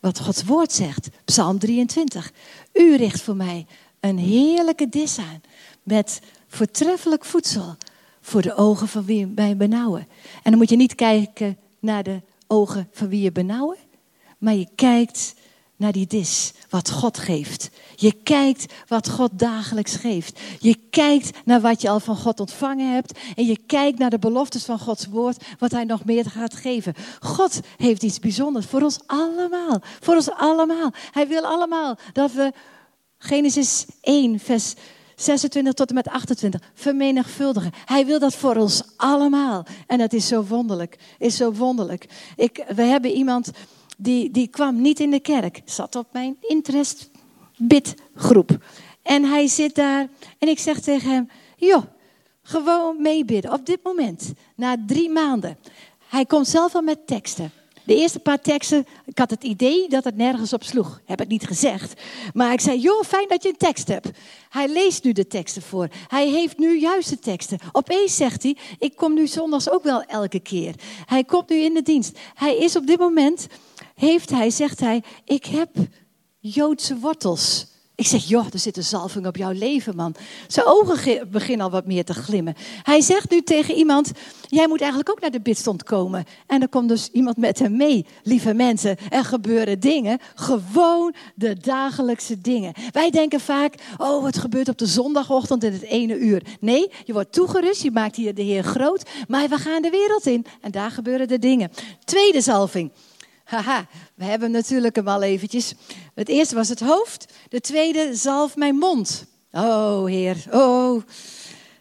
wat 0.00 0.20
Gods 0.20 0.44
woord 0.44 0.72
zegt. 0.72 1.08
Psalm 1.24 1.58
23. 1.58 2.32
U 2.72 2.96
richt 2.96 3.20
voor 3.20 3.36
mij 3.36 3.66
een 4.00 4.18
heerlijke 4.18 4.88
dis 4.88 5.18
aan 5.18 5.40
met 5.90 6.20
voortreffelijk 6.48 7.24
voedsel 7.24 7.76
voor 8.20 8.42
de 8.42 8.54
ogen 8.54 8.88
van 8.88 9.04
wie 9.04 9.26
mij 9.26 9.56
benauwen. 9.56 10.08
En 10.42 10.50
dan 10.50 10.58
moet 10.58 10.70
je 10.70 10.76
niet 10.76 10.94
kijken 10.94 11.58
naar 11.78 12.02
de 12.02 12.20
ogen 12.46 12.88
van 12.92 13.08
wie 13.08 13.20
je 13.20 13.32
benauwen, 13.32 13.76
maar 14.38 14.54
je 14.54 14.68
kijkt 14.74 15.34
naar 15.76 15.92
die 15.92 16.06
dis, 16.06 16.52
wat 16.68 16.90
God 16.90 17.18
geeft. 17.18 17.70
Je 17.96 18.12
kijkt 18.12 18.72
wat 18.88 19.08
God 19.08 19.30
dagelijks 19.32 19.94
geeft. 19.94 20.40
Je 20.58 20.78
kijkt 20.90 21.30
naar 21.44 21.60
wat 21.60 21.82
je 21.82 21.88
al 21.88 22.00
van 22.00 22.16
God 22.16 22.40
ontvangen 22.40 22.92
hebt. 22.92 23.18
En 23.36 23.46
je 23.46 23.58
kijkt 23.66 23.98
naar 23.98 24.10
de 24.10 24.18
beloftes 24.18 24.64
van 24.64 24.78
Gods 24.78 25.06
woord, 25.06 25.44
wat 25.58 25.70
Hij 25.70 25.84
nog 25.84 26.04
meer 26.04 26.24
gaat 26.24 26.54
geven. 26.54 26.94
God 27.20 27.60
heeft 27.76 28.02
iets 28.02 28.18
bijzonders 28.18 28.66
voor 28.66 28.82
ons 28.82 28.98
allemaal. 29.06 29.80
Voor 30.00 30.14
ons 30.14 30.30
allemaal. 30.30 30.92
Hij 31.10 31.28
wil 31.28 31.46
allemaal 31.46 31.98
dat 32.12 32.32
we, 32.32 32.52
Genesis 33.18 33.86
1, 34.00 34.38
vers 34.38 34.74
26 35.20 35.72
tot 35.72 35.88
en 35.88 35.94
met 35.94 36.08
28, 36.08 36.60
vermenigvuldigen. 36.74 37.72
Hij 37.84 38.06
wil 38.06 38.18
dat 38.18 38.34
voor 38.34 38.56
ons 38.56 38.82
allemaal. 38.96 39.66
En 39.86 39.98
dat 39.98 40.12
is 40.12 40.26
zo 40.26 40.44
wonderlijk. 40.44 40.98
Is 41.18 41.36
zo 41.36 41.52
wonderlijk. 41.52 42.08
Ik, 42.36 42.64
we 42.74 42.82
hebben 42.82 43.10
iemand 43.10 43.50
die, 43.98 44.30
die 44.30 44.48
kwam 44.48 44.80
niet 44.80 45.00
in 45.00 45.10
de 45.10 45.20
kerk, 45.20 45.60
zat 45.64 45.96
op 45.96 46.06
mijn 46.12 46.36
interest 46.40 47.10
bidgroep. 47.56 48.64
En 49.02 49.24
hij 49.24 49.46
zit 49.46 49.74
daar 49.74 50.08
en 50.38 50.48
ik 50.48 50.58
zeg 50.58 50.80
tegen 50.80 51.10
hem, 51.10 51.28
joh, 51.56 51.82
gewoon 52.42 53.02
meebidden 53.02 53.52
op 53.52 53.66
dit 53.66 53.82
moment, 53.82 54.32
na 54.56 54.76
drie 54.86 55.10
maanden. 55.10 55.58
Hij 56.08 56.24
komt 56.24 56.48
zelf 56.48 56.74
al 56.74 56.82
met 56.82 57.06
teksten. 57.06 57.52
De 57.90 57.96
eerste 57.96 58.18
paar 58.18 58.40
teksten, 58.40 58.86
ik 59.04 59.18
had 59.18 59.30
het 59.30 59.44
idee 59.44 59.88
dat 59.88 60.04
het 60.04 60.16
nergens 60.16 60.52
op 60.52 60.62
sloeg. 60.62 61.00
Heb 61.04 61.20
ik 61.20 61.28
niet 61.28 61.46
gezegd. 61.46 62.00
Maar 62.34 62.52
ik 62.52 62.60
zei, 62.60 62.78
joh, 62.78 63.02
fijn 63.04 63.28
dat 63.28 63.42
je 63.42 63.48
een 63.48 63.56
tekst 63.56 63.88
hebt. 63.88 64.10
Hij 64.48 64.68
leest 64.68 65.04
nu 65.04 65.12
de 65.12 65.26
teksten 65.26 65.62
voor. 65.62 65.88
Hij 66.08 66.28
heeft 66.28 66.58
nu 66.58 66.78
juist 66.80 67.08
de 67.08 67.18
teksten. 67.18 67.58
Opeens 67.72 68.16
zegt 68.16 68.42
hij, 68.42 68.56
ik 68.78 68.96
kom 68.96 69.14
nu 69.14 69.26
zondags 69.26 69.70
ook 69.70 69.82
wel 69.82 70.02
elke 70.02 70.40
keer. 70.40 70.74
Hij 71.06 71.24
komt 71.24 71.48
nu 71.48 71.56
in 71.56 71.74
de 71.74 71.82
dienst. 71.82 72.18
Hij 72.34 72.56
is 72.56 72.76
op 72.76 72.86
dit 72.86 72.98
moment, 72.98 73.46
heeft 73.94 74.30
hij, 74.30 74.50
zegt 74.50 74.80
hij, 74.80 75.02
ik 75.24 75.44
heb 75.44 75.70
Joodse 76.38 76.98
wortels. 76.98 77.69
Ik 78.00 78.06
zeg, 78.06 78.24
joh, 78.24 78.46
er 78.52 78.58
zit 78.58 78.76
een 78.76 78.82
zalving 78.82 79.26
op 79.26 79.36
jouw 79.36 79.52
leven, 79.52 79.96
man. 79.96 80.14
Zijn 80.46 80.66
ogen 80.66 81.30
beginnen 81.30 81.66
al 81.66 81.72
wat 81.72 81.86
meer 81.86 82.04
te 82.04 82.14
glimmen. 82.14 82.54
Hij 82.82 83.00
zegt 83.00 83.30
nu 83.30 83.42
tegen 83.42 83.74
iemand, 83.74 84.10
jij 84.48 84.68
moet 84.68 84.80
eigenlijk 84.80 85.10
ook 85.10 85.20
naar 85.20 85.30
de 85.30 85.40
bidstond 85.40 85.82
komen. 85.82 86.24
En 86.46 86.62
er 86.62 86.68
komt 86.68 86.88
dus 86.88 87.08
iemand 87.12 87.36
met 87.36 87.58
hem 87.58 87.76
mee. 87.76 88.06
Lieve 88.22 88.54
mensen, 88.54 88.96
er 89.08 89.24
gebeuren 89.24 89.80
dingen, 89.80 90.18
gewoon 90.34 91.14
de 91.34 91.56
dagelijkse 91.56 92.40
dingen. 92.40 92.72
Wij 92.90 93.10
denken 93.10 93.40
vaak, 93.40 93.74
oh, 93.96 94.24
het 94.24 94.38
gebeurt 94.38 94.68
op 94.68 94.78
de 94.78 94.86
zondagochtend 94.86 95.64
in 95.64 95.72
het 95.72 95.82
ene 95.82 96.18
uur. 96.18 96.42
Nee, 96.60 96.90
je 97.04 97.12
wordt 97.12 97.32
toegerust, 97.32 97.82
je 97.82 97.90
maakt 97.90 98.16
hier 98.16 98.34
de 98.34 98.42
Heer 98.42 98.64
groot. 98.64 99.02
Maar 99.28 99.48
we 99.48 99.56
gaan 99.56 99.82
de 99.82 99.90
wereld 99.90 100.26
in 100.26 100.46
en 100.60 100.70
daar 100.70 100.90
gebeuren 100.90 101.28
de 101.28 101.38
dingen. 101.38 101.70
Tweede 102.04 102.40
zalving. 102.40 102.90
Haha, 103.50 103.86
we 104.14 104.24
hebben 104.24 104.50
natuurlijk 104.50 104.96
hem 104.96 105.08
al 105.08 105.22
eventjes. 105.22 105.74
Het 106.14 106.28
eerste 106.28 106.54
was 106.54 106.68
het 106.68 106.80
hoofd. 106.80 107.32
De 107.48 107.60
tweede, 107.60 108.14
zalf 108.14 108.56
mijn 108.56 108.76
mond. 108.76 109.26
Oh, 109.52 110.04
Heer. 110.04 110.44
Oh. 110.50 111.02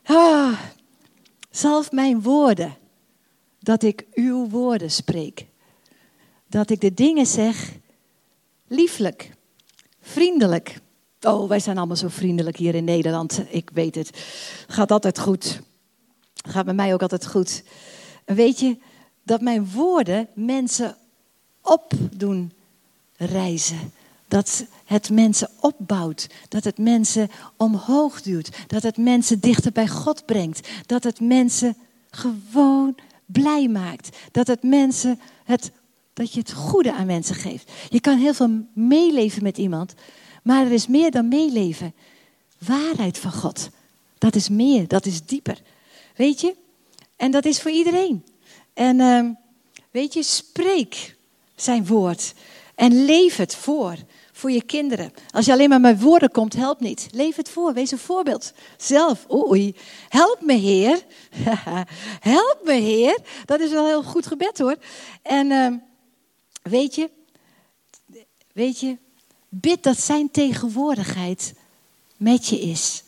Ah. 0.03 0.59
Zalf 1.49 1.91
mijn 1.91 2.21
woorden. 2.21 2.77
Dat 3.59 3.83
ik 3.83 4.05
uw 4.13 4.47
woorden 4.47 4.91
spreek. 4.91 5.45
Dat 6.47 6.69
ik 6.69 6.81
de 6.81 6.93
dingen 6.93 7.25
zeg 7.25 7.73
lieflijk, 8.67 9.31
vriendelijk. 10.01 10.79
Oh, 11.21 11.49
wij 11.49 11.59
zijn 11.59 11.77
allemaal 11.77 11.95
zo 11.95 12.07
vriendelijk 12.07 12.57
hier 12.57 12.75
in 12.75 12.83
Nederland. 12.83 13.41
Ik 13.49 13.69
weet 13.73 13.95
het. 13.95 14.09
Gaat 14.67 14.91
altijd 14.91 15.19
goed. 15.19 15.61
Gaat 16.49 16.65
bij 16.65 16.73
mij 16.73 16.93
ook 16.93 17.01
altijd 17.01 17.27
goed. 17.27 17.63
Weet 18.25 18.59
je 18.59 18.77
dat 19.23 19.41
mijn 19.41 19.71
woorden 19.71 20.29
mensen 20.35 20.97
op 21.61 21.93
doen 22.11 22.51
reizen. 23.17 23.91
Dat 24.27 24.65
het 24.85 25.09
mensen 25.09 25.49
opbouwt. 25.59 26.27
Dat 26.47 26.63
het 26.63 26.77
mensen 26.77 27.29
omhoog 27.57 28.21
duwt. 28.21 28.49
Dat 28.67 28.83
het 28.83 28.97
mensen 28.97 29.39
dichter 29.39 29.71
bij 29.71 29.87
God 29.87 30.25
brengt. 30.25 30.69
Dat 30.85 31.03
het 31.03 31.19
mensen 31.19 31.77
gewoon 32.09 32.95
blij 33.25 33.67
maakt. 33.67 34.17
Dat 34.31 34.47
het 34.47 34.63
mensen 34.63 35.19
het, 35.43 35.71
dat 36.13 36.33
je 36.33 36.39
het 36.39 36.53
goede 36.53 36.93
aan 36.93 37.05
mensen 37.05 37.35
geeft. 37.35 37.71
Je 37.89 37.99
kan 37.99 38.17
heel 38.17 38.33
veel 38.33 38.65
meeleven 38.73 39.43
met 39.43 39.57
iemand. 39.57 39.93
Maar 40.43 40.65
er 40.65 40.71
is 40.71 40.87
meer 40.87 41.11
dan 41.11 41.27
meeleven. 41.27 41.93
Waarheid 42.57 43.17
van 43.17 43.31
God. 43.31 43.69
Dat 44.17 44.35
is 44.35 44.49
meer, 44.49 44.87
dat 44.87 45.05
is 45.05 45.25
dieper. 45.25 45.61
Weet 46.15 46.41
je? 46.41 46.55
En 47.15 47.31
dat 47.31 47.45
is 47.45 47.61
voor 47.61 47.71
iedereen. 47.71 48.25
En 48.73 48.99
ehm, 48.99 49.31
weet 49.91 50.13
je, 50.13 50.23
spreek 50.23 51.17
zijn 51.61 51.85
woord. 51.85 52.33
En 52.75 53.05
leef 53.05 53.35
het 53.35 53.55
voor. 53.55 53.95
Voor 54.31 54.51
je 54.51 54.63
kinderen. 54.63 55.13
Als 55.31 55.45
je 55.45 55.51
alleen 55.51 55.69
maar 55.69 55.79
met 55.79 56.01
woorden 56.01 56.31
komt, 56.31 56.53
helpt 56.55 56.81
niet. 56.81 57.07
Leef 57.11 57.35
het 57.35 57.49
voor. 57.49 57.73
Wees 57.73 57.91
een 57.91 57.97
voorbeeld. 57.97 58.53
Zelf. 58.77 59.25
Oei. 59.31 59.75
Help 60.09 60.41
me, 60.41 60.53
Heer. 60.53 61.01
help 62.35 62.61
me, 62.63 62.73
Heer. 62.73 63.19
Dat 63.45 63.59
is 63.59 63.71
wel 63.71 63.85
heel 63.85 64.03
goed 64.03 64.27
gebed 64.27 64.57
hoor. 64.57 64.75
En 65.21 65.51
ehm, 65.51 65.77
weet 66.61 66.95
je, 66.95 67.09
weet 68.53 68.79
je, 68.79 68.97
bid 69.49 69.83
dat 69.83 69.99
zijn 69.99 70.31
tegenwoordigheid 70.31 71.53
met 72.17 72.47
je 72.47 72.59
is 72.59 73.03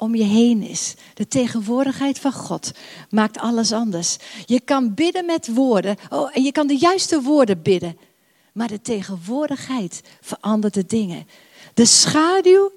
om 0.00 0.14
je 0.14 0.24
heen 0.24 0.62
is. 0.62 0.94
De 1.14 1.28
tegenwoordigheid 1.28 2.18
van 2.18 2.32
God 2.32 2.70
maakt 3.10 3.38
alles 3.38 3.72
anders. 3.72 4.16
Je 4.46 4.60
kan 4.60 4.94
bidden 4.94 5.24
met 5.24 5.54
woorden. 5.54 5.96
Oh, 6.08 6.36
en 6.36 6.42
je 6.42 6.52
kan 6.52 6.66
de 6.66 6.76
juiste 6.76 7.20
woorden 7.22 7.62
bidden. 7.62 7.98
Maar 8.52 8.68
de 8.68 8.80
tegenwoordigheid 8.80 10.02
verandert 10.20 10.74
de 10.74 10.86
dingen. 10.86 11.26
De 11.74 11.84
schaduw 11.84 12.72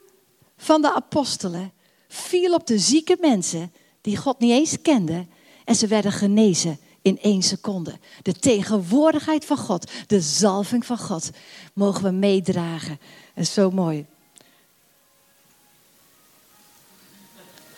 van 0.58 0.82
de 0.82 0.94
apostelen 0.94 1.72
viel 2.08 2.54
op 2.54 2.68
de 2.68 2.80
zieke 2.80 3.18
mensen 3.22 3.72
die 4.02 4.18
God 4.18 4.40
niet 4.40 4.52
eens 4.52 4.82
kenden. 4.82 5.30
En 5.66 5.76
ze 5.76 5.88
werden 5.88 6.12
genezen 6.12 6.80
in 7.02 7.20
één 7.22 7.42
seconde. 7.42 8.00
De 8.22 8.34
tegenwoordigheid 8.34 9.46
van 9.46 9.58
God, 9.58 9.92
de 10.08 10.22
zalving 10.22 10.86
van 10.86 10.98
God, 10.98 11.30
mogen 11.74 12.04
we 12.04 12.12
meedragen. 12.12 13.00
Is 13.36 13.54
zo 13.54 13.72
mooi. 13.72 14.06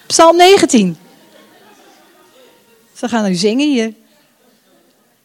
Psalm 0.08 0.38
19. 0.38 0.98
Ze 2.94 3.08
gaan 3.08 3.24
nu 3.26 3.36
zingen 3.36 3.68
hier. 3.68 3.94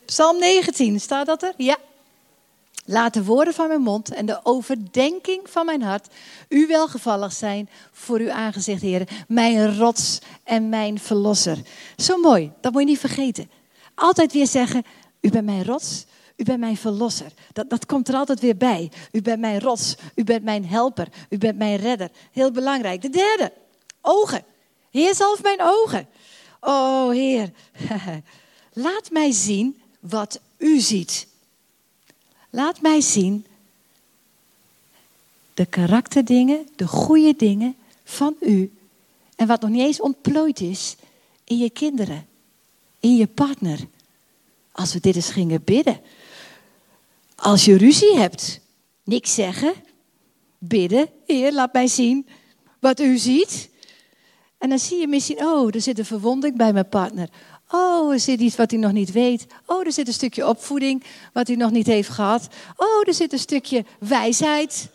Psalm 0.04 0.38
19, 0.38 1.00
staat 1.00 1.26
dat 1.26 1.42
er? 1.42 1.52
Ja. 1.56 1.76
Laat 2.84 3.14
de 3.14 3.24
woorden 3.24 3.54
van 3.54 3.68
mijn 3.68 3.80
mond 3.80 4.14
en 4.14 4.26
de 4.26 4.40
overdenking 4.42 5.40
van 5.50 5.66
mijn 5.66 5.82
hart 5.82 6.06
u 6.48 6.66
welgevallig 6.66 7.32
zijn 7.32 7.68
voor 7.92 8.18
uw 8.18 8.30
aangezicht, 8.30 8.82
Heer. 8.82 9.08
Mijn 9.28 9.76
rots 9.76 10.18
en 10.44 10.68
mijn 10.68 10.98
verlosser. 10.98 11.58
Zo 11.96 12.16
mooi, 12.16 12.52
dat 12.60 12.72
moet 12.72 12.80
je 12.80 12.88
niet 12.88 12.98
vergeten. 12.98 13.50
Altijd 13.94 14.32
weer 14.32 14.46
zeggen, 14.46 14.82
u 15.20 15.30
bent 15.30 15.44
mijn 15.44 15.64
rots, 15.64 16.04
u 16.36 16.44
bent 16.44 16.60
mijn 16.60 16.76
verlosser. 16.76 17.32
Dat, 17.52 17.70
dat 17.70 17.86
komt 17.86 18.08
er 18.08 18.14
altijd 18.14 18.40
weer 18.40 18.56
bij. 18.56 18.90
U 19.12 19.22
bent 19.22 19.40
mijn 19.40 19.60
rots, 19.60 19.96
u 20.14 20.24
bent 20.24 20.44
mijn 20.44 20.66
helper, 20.66 21.08
u 21.28 21.38
bent 21.38 21.58
mijn 21.58 21.76
redder. 21.76 22.10
Heel 22.32 22.50
belangrijk. 22.50 23.02
De 23.02 23.10
derde, 23.10 23.52
ogen. 24.00 24.44
Heer, 24.90 25.14
zalf 25.14 25.42
mijn 25.42 25.62
ogen. 25.62 26.08
Oh 26.60 27.10
Heer, 27.10 27.52
laat 28.72 29.10
mij 29.10 29.30
zien 29.30 29.80
wat 30.00 30.40
u 30.56 30.80
ziet. 30.80 31.26
Laat 32.50 32.80
mij 32.80 33.00
zien 33.00 33.46
de 35.54 35.66
karakterdingen, 35.66 36.68
de 36.76 36.86
goede 36.86 37.34
dingen 37.36 37.76
van 38.04 38.36
u. 38.40 38.72
En 39.36 39.46
wat 39.46 39.60
nog 39.60 39.70
niet 39.70 39.80
eens 39.80 40.00
ontplooid 40.00 40.60
is 40.60 40.96
in 41.44 41.58
je 41.58 41.70
kinderen, 41.70 42.26
in 43.00 43.16
je 43.16 43.26
partner. 43.26 43.78
Als 44.72 44.92
we 44.92 45.00
dit 45.00 45.16
eens 45.16 45.30
gingen 45.30 45.64
bidden. 45.64 46.00
Als 47.34 47.64
je 47.64 47.76
ruzie 47.76 48.16
hebt, 48.16 48.60
niks 49.04 49.34
zeggen. 49.34 49.74
Bidden, 50.58 51.08
Heer, 51.26 51.52
laat 51.52 51.72
mij 51.72 51.86
zien 51.86 52.28
wat 52.78 53.00
u 53.00 53.18
ziet. 53.18 53.69
En 54.60 54.68
dan 54.68 54.78
zie 54.78 54.98
je 54.98 55.08
misschien, 55.08 55.44
oh, 55.44 55.74
er 55.74 55.80
zit 55.80 55.98
een 55.98 56.04
verwonding 56.04 56.56
bij 56.56 56.72
mijn 56.72 56.88
partner. 56.88 57.28
Oh, 57.70 58.12
er 58.12 58.20
zit 58.20 58.40
iets 58.40 58.56
wat 58.56 58.70
hij 58.70 58.80
nog 58.80 58.92
niet 58.92 59.12
weet. 59.12 59.46
Oh, 59.66 59.86
er 59.86 59.92
zit 59.92 60.06
een 60.06 60.12
stukje 60.12 60.46
opvoeding 60.46 61.04
wat 61.32 61.46
hij 61.46 61.56
nog 61.56 61.70
niet 61.70 61.86
heeft 61.86 62.08
gehad. 62.08 62.48
Oh, 62.76 63.06
er 63.06 63.14
zit 63.14 63.32
een 63.32 63.38
stukje 63.38 63.84
wijsheid. 63.98 64.90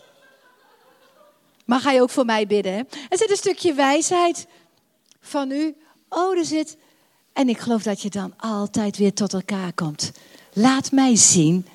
Maar 1.66 1.80
ga 1.80 1.92
je 1.92 2.02
ook 2.02 2.10
voor 2.10 2.26
mij 2.26 2.48
bidden? 2.48 2.74
Hè? 2.74 2.80
Er 3.10 3.18
zit 3.18 3.30
een 3.30 3.36
stukje 3.36 3.74
wijsheid 3.74 4.48
van 5.20 5.52
u. 5.52 5.76
Oh, 6.10 6.38
er 6.38 6.46
zit. 6.46 6.78
En 7.34 7.50
ik 7.50 7.58
geloof 7.58 7.84
dat 7.84 8.02
je 8.02 8.10
dan 8.10 8.34
altijd 8.38 8.98
weer 8.98 9.14
tot 9.14 9.34
elkaar 9.34 9.74
komt. 9.74 10.12
Laat 10.54 10.92
mij 10.92 11.16
zien 11.16 11.68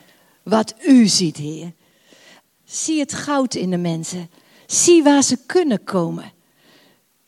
wat 0.42 0.74
u 0.86 1.06
ziet, 1.06 1.36
Heer. 1.36 1.72
Zie 2.64 3.00
het 3.00 3.12
goud 3.12 3.54
in 3.54 3.70
de 3.70 3.76
mensen. 3.76 4.30
Zie 4.66 5.02
waar 5.02 5.22
ze 5.22 5.36
kunnen 5.46 5.84
komen. 5.84 6.32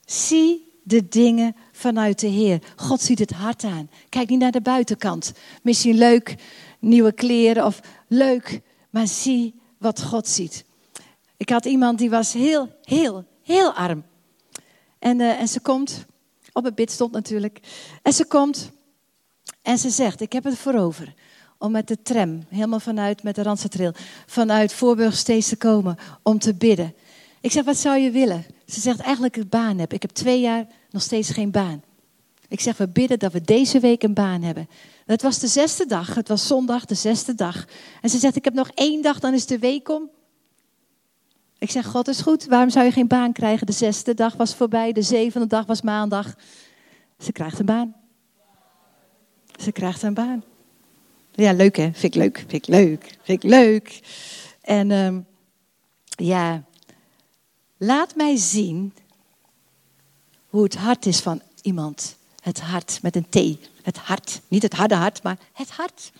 Zie 0.04 0.72
de 0.82 1.08
dingen 1.08 1.56
vanuit 1.72 2.20
de 2.20 2.26
Heer. 2.26 2.62
God 2.76 3.00
ziet 3.00 3.18
het 3.18 3.30
hart 3.30 3.64
aan. 3.64 3.90
Kijk 4.08 4.28
niet 4.28 4.38
naar 4.38 4.50
de 4.50 4.60
buitenkant. 4.60 5.32
Misschien 5.62 5.98
leuk, 5.98 6.34
nieuwe 6.78 7.12
kleren 7.12 7.66
of 7.66 7.80
leuk, 8.08 8.60
maar 8.90 9.06
zie 9.06 9.54
wat 9.78 10.02
God 10.02 10.28
ziet. 10.28 10.64
Ik 11.36 11.48
had 11.48 11.64
iemand 11.64 11.98
die 11.98 12.10
was 12.10 12.32
heel, 12.32 12.68
heel, 12.82 13.24
heel 13.42 13.72
arm. 13.72 14.04
En, 14.98 15.20
uh, 15.20 15.40
en 15.40 15.48
ze 15.48 15.60
komt, 15.60 16.06
op 16.52 16.64
het 16.64 16.74
bidstond 16.74 17.12
natuurlijk. 17.12 17.60
En 18.02 18.12
ze 18.12 18.24
komt 18.24 18.70
en 19.62 19.78
ze 19.78 19.90
zegt, 19.90 20.20
ik 20.20 20.32
heb 20.32 20.44
het 20.44 20.58
voor 20.58 20.74
over 20.74 21.14
om 21.58 21.70
met 21.70 21.88
de 21.88 22.02
tram, 22.02 22.44
helemaal 22.48 22.80
vanuit, 22.80 23.22
met 23.22 23.34
de 23.34 23.42
Randstadtrail, 23.42 23.92
vanuit 24.26 24.72
Voorburg 24.72 25.16
steeds 25.16 25.48
te 25.48 25.56
komen 25.56 25.96
om 26.22 26.38
te 26.38 26.54
bidden. 26.54 26.94
Ik 27.40 27.52
zeg, 27.52 27.64
wat 27.64 27.76
zou 27.76 27.98
je 27.98 28.10
willen? 28.10 28.46
Ze 28.72 28.80
zegt 28.80 29.00
eigenlijk 29.00 29.36
een 29.36 29.48
baan 29.48 29.78
heb. 29.78 29.92
Ik 29.92 30.02
heb 30.02 30.10
twee 30.10 30.40
jaar 30.40 30.66
nog 30.90 31.02
steeds 31.02 31.30
geen 31.30 31.50
baan. 31.50 31.82
Ik 32.48 32.60
zeg, 32.60 32.76
we 32.76 32.88
bidden 32.88 33.18
dat 33.18 33.32
we 33.32 33.40
deze 33.40 33.80
week 33.80 34.02
een 34.02 34.14
baan 34.14 34.42
hebben. 34.42 34.68
Het 35.06 35.22
was 35.22 35.38
de 35.38 35.46
zesde 35.46 35.86
dag, 35.86 36.14
het 36.14 36.28
was 36.28 36.46
zondag, 36.46 36.84
de 36.84 36.94
zesde 36.94 37.34
dag. 37.34 37.64
En 38.00 38.10
ze 38.10 38.18
zegt, 38.18 38.36
ik 38.36 38.44
heb 38.44 38.54
nog 38.54 38.70
één 38.74 39.02
dag, 39.02 39.18
dan 39.20 39.34
is 39.34 39.46
de 39.46 39.58
week 39.58 39.88
om. 39.88 40.10
Ik 41.58 41.70
zeg, 41.70 41.86
God 41.86 42.08
is 42.08 42.20
goed, 42.20 42.44
waarom 42.44 42.70
zou 42.70 42.84
je 42.84 42.92
geen 42.92 43.06
baan 43.06 43.32
krijgen? 43.32 43.66
De 43.66 43.72
zesde 43.72 44.14
dag 44.14 44.34
was 44.34 44.54
voorbij, 44.54 44.92
de 44.92 45.02
zevende 45.02 45.46
dag 45.46 45.66
was 45.66 45.82
maandag. 45.82 46.34
Ze 47.18 47.32
krijgt 47.32 47.58
een 47.58 47.66
baan. 47.66 47.94
Ze 49.60 49.72
krijgt 49.72 50.02
een 50.02 50.14
baan. 50.14 50.44
Ja, 51.32 51.52
leuk 51.52 51.76
hè? 51.76 51.90
Vind 51.92 52.14
ik 52.14 52.14
leuk, 52.14 52.38
vind 52.38 52.52
ik 52.52 52.66
leuk, 52.66 53.18
vind 53.22 53.44
ik 53.44 53.50
leuk. 53.50 54.00
En 54.60 54.90
um, 54.90 55.26
ja, 56.06 56.64
Laat 57.84 58.14
mij 58.14 58.36
zien 58.36 58.92
hoe 60.48 60.62
het 60.62 60.74
hart 60.74 61.06
is 61.06 61.20
van 61.20 61.42
iemand. 61.62 62.16
Het 62.40 62.60
hart 62.60 62.98
met 63.02 63.16
een 63.16 63.28
T. 63.28 63.58
Het 63.82 63.96
hart. 63.96 64.40
Niet 64.48 64.62
het 64.62 64.72
harde 64.72 64.94
hart, 64.94 65.22
maar 65.22 65.38
het 65.52 65.70
hart. 65.70 66.12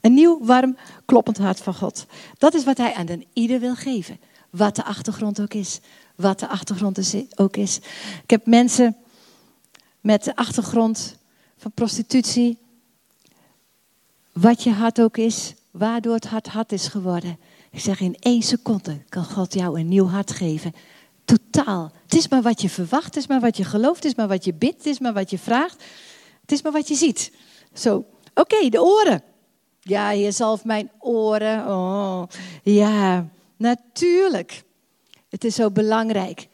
Een 0.00 0.14
nieuw, 0.14 0.44
warm, 0.44 0.76
kloppend 1.04 1.38
hart 1.38 1.60
van 1.60 1.74
God. 1.74 2.06
Dat 2.38 2.54
is 2.54 2.64
wat 2.64 2.76
hij 2.76 2.94
aan 2.94 3.06
den 3.06 3.24
ieder 3.32 3.60
wil 3.60 3.74
geven. 3.74 4.20
Wat 4.50 4.76
de 4.76 4.84
achtergrond 4.84 5.40
ook 5.40 5.54
is. 5.54 5.80
Wat 6.14 6.38
de 6.38 6.48
achtergrond 6.48 7.14
ook 7.36 7.56
is. 7.56 7.76
Ik 8.22 8.30
heb 8.30 8.46
mensen 8.46 8.96
met 10.00 10.24
de 10.24 10.36
achtergrond 10.36 11.16
van 11.56 11.72
prostitutie. 11.72 12.58
Wat 14.32 14.62
je 14.62 14.70
hart 14.70 15.00
ook 15.00 15.16
is. 15.16 15.54
Waardoor 15.70 16.14
het 16.14 16.26
hart 16.26 16.46
hart 16.46 16.72
is 16.72 16.88
geworden. 16.88 17.38
Ik 17.70 17.80
zeg 17.80 18.00
in 18.00 18.16
één 18.20 18.42
seconde 18.42 19.00
kan 19.08 19.24
God 19.24 19.54
jou 19.54 19.80
een 19.80 19.88
nieuw 19.88 20.06
hart 20.08 20.30
geven. 20.30 20.74
Totaal. 21.26 21.92
Het 22.02 22.14
is 22.14 22.28
maar 22.28 22.42
wat 22.42 22.60
je 22.60 22.70
verwacht, 22.70 23.04
het 23.04 23.16
is 23.16 23.26
maar 23.26 23.40
wat 23.40 23.56
je 23.56 23.64
gelooft, 23.64 24.02
het 24.02 24.04
is 24.04 24.14
maar 24.14 24.28
wat 24.28 24.44
je 24.44 24.54
bidt, 24.54 24.76
het 24.76 24.86
is 24.86 24.98
maar 24.98 25.12
wat 25.12 25.30
je 25.30 25.38
vraagt. 25.38 25.84
Het 26.40 26.52
is 26.52 26.62
maar 26.62 26.72
wat 26.72 26.88
je 26.88 26.94
ziet. 26.94 27.32
Zo, 27.72 28.04
oké, 28.34 28.68
de 28.68 28.82
oren. 28.82 29.22
Ja, 29.80 30.10
je 30.10 30.30
zalf 30.30 30.64
mijn 30.64 30.90
oren. 30.98 31.66
Oh, 31.66 32.22
ja, 32.62 33.28
natuurlijk. 33.56 34.62
Het 35.28 35.44
is 35.44 35.54
zo 35.54 35.70
belangrijk. 35.70 36.48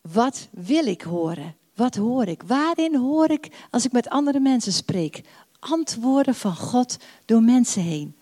Wat 0.00 0.48
wil 0.50 0.86
ik 0.86 1.02
horen? 1.02 1.56
Wat 1.74 1.94
hoor 1.94 2.26
ik? 2.26 2.42
Waarin 2.42 2.96
hoor 2.96 3.30
ik 3.30 3.48
als 3.70 3.84
ik 3.84 3.92
met 3.92 4.08
andere 4.08 4.40
mensen 4.40 4.72
spreek? 4.72 5.20
Antwoorden 5.58 6.34
van 6.34 6.56
God 6.56 6.96
door 7.24 7.42
mensen 7.42 7.82
heen. 7.82 8.16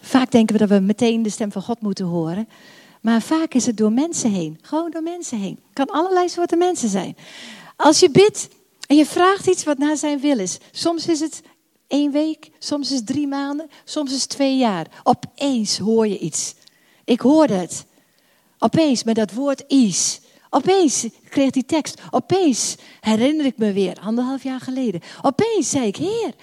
Vaak 0.00 0.30
denken 0.30 0.54
we 0.54 0.66
dat 0.66 0.78
we 0.78 0.84
meteen 0.84 1.22
de 1.22 1.30
stem 1.30 1.52
van 1.52 1.62
God 1.62 1.80
moeten 1.80 2.06
horen. 2.06 2.48
Maar 3.06 3.22
vaak 3.22 3.54
is 3.54 3.66
het 3.66 3.76
door 3.76 3.92
mensen 3.92 4.30
heen. 4.30 4.58
Gewoon 4.62 4.90
door 4.90 5.02
mensen 5.02 5.38
heen. 5.38 5.58
Kan 5.72 5.86
allerlei 5.86 6.28
soorten 6.28 6.58
mensen 6.58 6.88
zijn. 6.88 7.16
Als 7.76 8.00
je 8.00 8.10
bidt 8.10 8.48
en 8.86 8.96
je 8.96 9.06
vraagt 9.06 9.46
iets 9.46 9.64
wat 9.64 9.78
naar 9.78 9.96
zijn 9.96 10.20
wil 10.20 10.38
is. 10.38 10.58
Soms 10.70 11.06
is 11.06 11.20
het 11.20 11.42
één 11.86 12.12
week, 12.12 12.50
soms 12.58 12.90
is 12.90 12.96
het 12.96 13.06
drie 13.06 13.26
maanden, 13.26 13.70
soms 13.84 14.12
is 14.12 14.20
het 14.20 14.30
twee 14.30 14.56
jaar. 14.56 14.86
Opeens 15.02 15.78
hoor 15.78 16.06
je 16.06 16.18
iets. 16.18 16.54
Ik 17.04 17.20
hoorde 17.20 17.54
het. 17.54 17.84
Opeens 18.58 19.04
met 19.04 19.14
dat 19.14 19.32
woord 19.32 19.64
is. 19.66 20.20
Opeens 20.50 21.06
kreeg 21.28 21.50
die 21.50 21.66
tekst. 21.66 22.00
Opeens 22.10 22.76
herinner 23.00 23.46
ik 23.46 23.58
me 23.58 23.72
weer, 23.72 23.98
anderhalf 24.00 24.42
jaar 24.42 24.60
geleden. 24.60 25.00
Opeens 25.22 25.70
zei 25.70 25.86
ik, 25.86 25.96
Heer, 25.96 26.34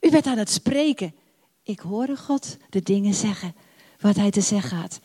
u 0.00 0.10
bent 0.10 0.26
aan 0.26 0.38
het 0.38 0.50
spreken. 0.50 1.14
Ik 1.62 1.80
hoorde 1.80 2.16
God 2.16 2.56
de 2.70 2.82
dingen 2.82 3.14
zeggen 3.14 3.54
wat 4.00 4.16
hij 4.16 4.30
te 4.30 4.40
zeggen 4.40 4.76
had. 4.76 5.00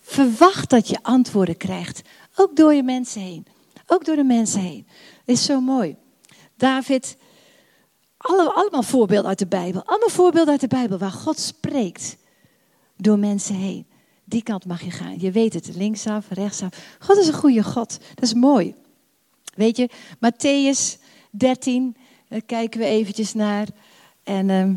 Verwacht 0.00 0.70
dat 0.70 0.88
je 0.88 1.02
antwoorden 1.02 1.56
krijgt, 1.56 2.02
ook 2.34 2.56
door 2.56 2.74
je 2.74 2.82
mensen 2.82 3.20
heen. 3.20 3.46
Ook 3.86 4.04
door 4.04 4.16
de 4.16 4.24
mensen 4.24 4.60
heen. 4.60 4.86
Is 5.24 5.44
zo 5.44 5.60
mooi. 5.60 5.96
David, 6.56 7.16
alle, 8.16 8.52
allemaal 8.52 8.82
voorbeelden 8.82 9.28
uit 9.28 9.38
de 9.38 9.46
Bijbel. 9.46 9.82
Allemaal 9.84 10.08
voorbeelden 10.08 10.52
uit 10.52 10.60
de 10.60 10.68
Bijbel 10.68 10.98
waar 10.98 11.10
God 11.10 11.38
spreekt 11.38 12.16
door 12.96 13.18
mensen 13.18 13.54
heen. 13.54 13.86
Die 14.24 14.42
kant 14.42 14.66
mag 14.66 14.82
je 14.82 14.90
gaan. 14.90 15.20
Je 15.20 15.30
weet 15.30 15.54
het, 15.54 15.76
linksaf, 15.76 16.26
rechtsaf. 16.30 16.96
God 16.98 17.16
is 17.16 17.26
een 17.26 17.34
goede 17.34 17.62
God. 17.62 17.98
Dat 18.14 18.24
is 18.24 18.34
mooi. 18.34 18.74
Weet 19.54 19.76
je, 19.76 19.90
Matthäus 20.14 21.00
13, 21.30 21.96
daar 22.28 22.42
kijken 22.42 22.80
we 22.80 22.86
eventjes 22.86 23.34
naar. 23.34 23.68
En, 24.22 24.50
ehm, 24.50 24.74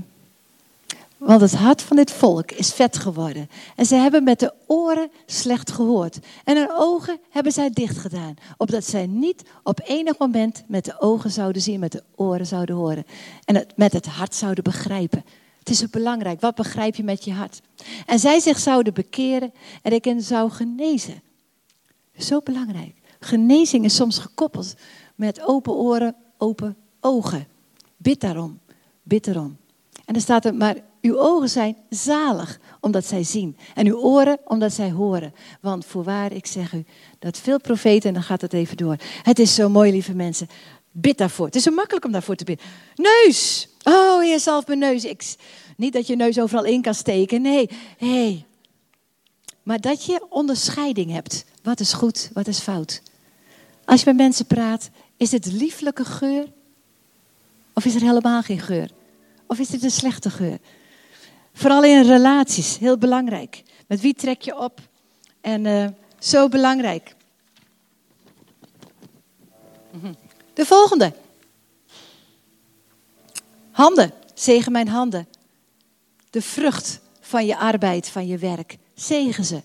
want 1.17 1.41
het 1.41 1.55
hart 1.55 1.81
van 1.81 1.95
dit 1.95 2.11
volk 2.11 2.51
is 2.51 2.73
vet 2.73 2.97
geworden. 2.97 3.49
En 3.75 3.85
ze 3.85 3.95
hebben 3.95 4.23
met 4.23 4.39
de 4.39 4.53
oren 4.67 5.11
slecht 5.25 5.71
gehoord. 5.71 6.19
En 6.43 6.57
hun 6.57 6.71
ogen 6.71 7.19
hebben 7.29 7.51
zij 7.51 7.69
dicht 7.69 7.97
gedaan. 7.97 8.35
Opdat 8.57 8.85
zij 8.85 9.07
niet 9.07 9.43
op 9.63 9.79
enig 9.83 10.17
moment 10.17 10.63
met 10.67 10.85
de 10.85 11.01
ogen 11.01 11.31
zouden 11.31 11.61
zien, 11.61 11.79
met 11.79 11.91
de 11.91 12.03
oren 12.15 12.45
zouden 12.45 12.75
horen. 12.75 13.05
En 13.45 13.55
het 13.55 13.73
met 13.75 13.93
het 13.93 14.05
hart 14.05 14.35
zouden 14.35 14.63
begrijpen. 14.63 15.25
Het 15.59 15.69
is 15.69 15.83
ook 15.83 15.91
belangrijk. 15.91 16.41
Wat 16.41 16.55
begrijp 16.55 16.95
je 16.95 17.03
met 17.03 17.23
je 17.25 17.33
hart? 17.33 17.61
En 18.05 18.19
zij 18.19 18.39
zich 18.39 18.59
zouden 18.59 18.93
bekeren 18.93 19.53
en 19.81 19.91
ik 19.91 20.13
zou 20.17 20.51
genezen. 20.51 21.21
Zo 22.17 22.41
belangrijk. 22.43 22.95
Genezing 23.19 23.85
is 23.85 23.95
soms 23.95 24.17
gekoppeld 24.17 24.73
met 25.15 25.41
open 25.41 25.73
oren, 25.73 26.15
open 26.37 26.77
ogen. 26.99 27.47
Bid 27.97 28.19
daarom. 28.19 28.59
Bid 29.03 29.25
daarom. 29.25 29.57
En 30.05 30.13
dan 30.13 30.21
staat 30.21 30.45
er, 30.45 30.55
maar 30.55 30.75
uw 31.05 31.19
ogen 31.19 31.49
zijn 31.49 31.77
zalig 31.89 32.59
omdat 32.79 33.05
zij 33.05 33.23
zien. 33.23 33.57
En 33.73 33.87
uw 33.87 33.97
oren 33.97 34.39
omdat 34.45 34.73
zij 34.73 34.91
horen. 34.91 35.33
Want 35.61 35.85
voorwaar, 35.85 36.31
ik 36.31 36.45
zeg 36.45 36.73
u, 36.73 36.85
dat 37.19 37.37
veel 37.37 37.59
profeten, 37.59 38.07
en 38.07 38.13
dan 38.13 38.23
gaat 38.23 38.41
het 38.41 38.53
even 38.53 38.77
door. 38.77 38.95
Het 39.23 39.39
is 39.39 39.55
zo 39.55 39.69
mooi, 39.69 39.91
lieve 39.91 40.13
mensen. 40.13 40.47
Bid 40.91 41.17
daarvoor. 41.17 41.45
Het 41.45 41.55
is 41.55 41.63
zo 41.63 41.71
makkelijk 41.71 42.05
om 42.05 42.11
daarvoor 42.11 42.35
te 42.35 42.43
bidden. 42.43 42.65
Neus! 42.95 43.69
Oh, 43.83 44.21
Heer, 44.21 44.39
zalf 44.39 44.67
mijn 44.67 44.79
neus. 44.79 45.05
Ik, 45.05 45.35
niet 45.77 45.93
dat 45.93 46.07
je 46.07 46.15
neus 46.15 46.39
overal 46.39 46.63
in 46.63 46.81
kan 46.81 46.93
steken. 46.93 47.41
Nee, 47.41 47.69
hey. 47.97 48.45
Maar 49.63 49.81
dat 49.81 50.05
je 50.05 50.25
onderscheiding 50.29 51.11
hebt. 51.11 51.45
Wat 51.63 51.79
is 51.79 51.93
goed, 51.93 52.29
wat 52.33 52.47
is 52.47 52.59
fout. 52.59 53.01
Als 53.85 53.99
je 53.99 54.05
met 54.05 54.15
mensen 54.15 54.45
praat, 54.45 54.89
is 55.17 55.31
het 55.31 55.45
lieflijke 55.45 56.05
geur? 56.05 56.51
Of 57.73 57.85
is 57.85 57.95
er 57.95 58.01
helemaal 58.01 58.41
geen 58.41 58.59
geur? 58.59 58.91
Of 59.47 59.59
is 59.59 59.71
het 59.71 59.83
een 59.83 59.91
slechte 59.91 60.29
geur? 60.29 60.57
Vooral 61.57 61.83
in 61.83 62.01
relaties, 62.01 62.77
heel 62.77 62.97
belangrijk. 62.97 63.63
Met 63.87 64.01
wie 64.01 64.13
trek 64.13 64.41
je 64.41 64.57
op? 64.57 64.79
En 65.41 65.65
uh, 65.65 65.87
zo 66.19 66.47
belangrijk. 66.47 67.15
De 70.53 70.65
volgende. 70.65 71.13
Handen, 73.71 74.11
zegen 74.33 74.71
mijn 74.71 74.87
handen. 74.87 75.27
De 76.29 76.41
vrucht 76.41 76.99
van 77.19 77.45
je 77.45 77.57
arbeid, 77.57 78.09
van 78.09 78.27
je 78.27 78.37
werk. 78.37 78.77
Zegen 78.93 79.45
ze. 79.45 79.61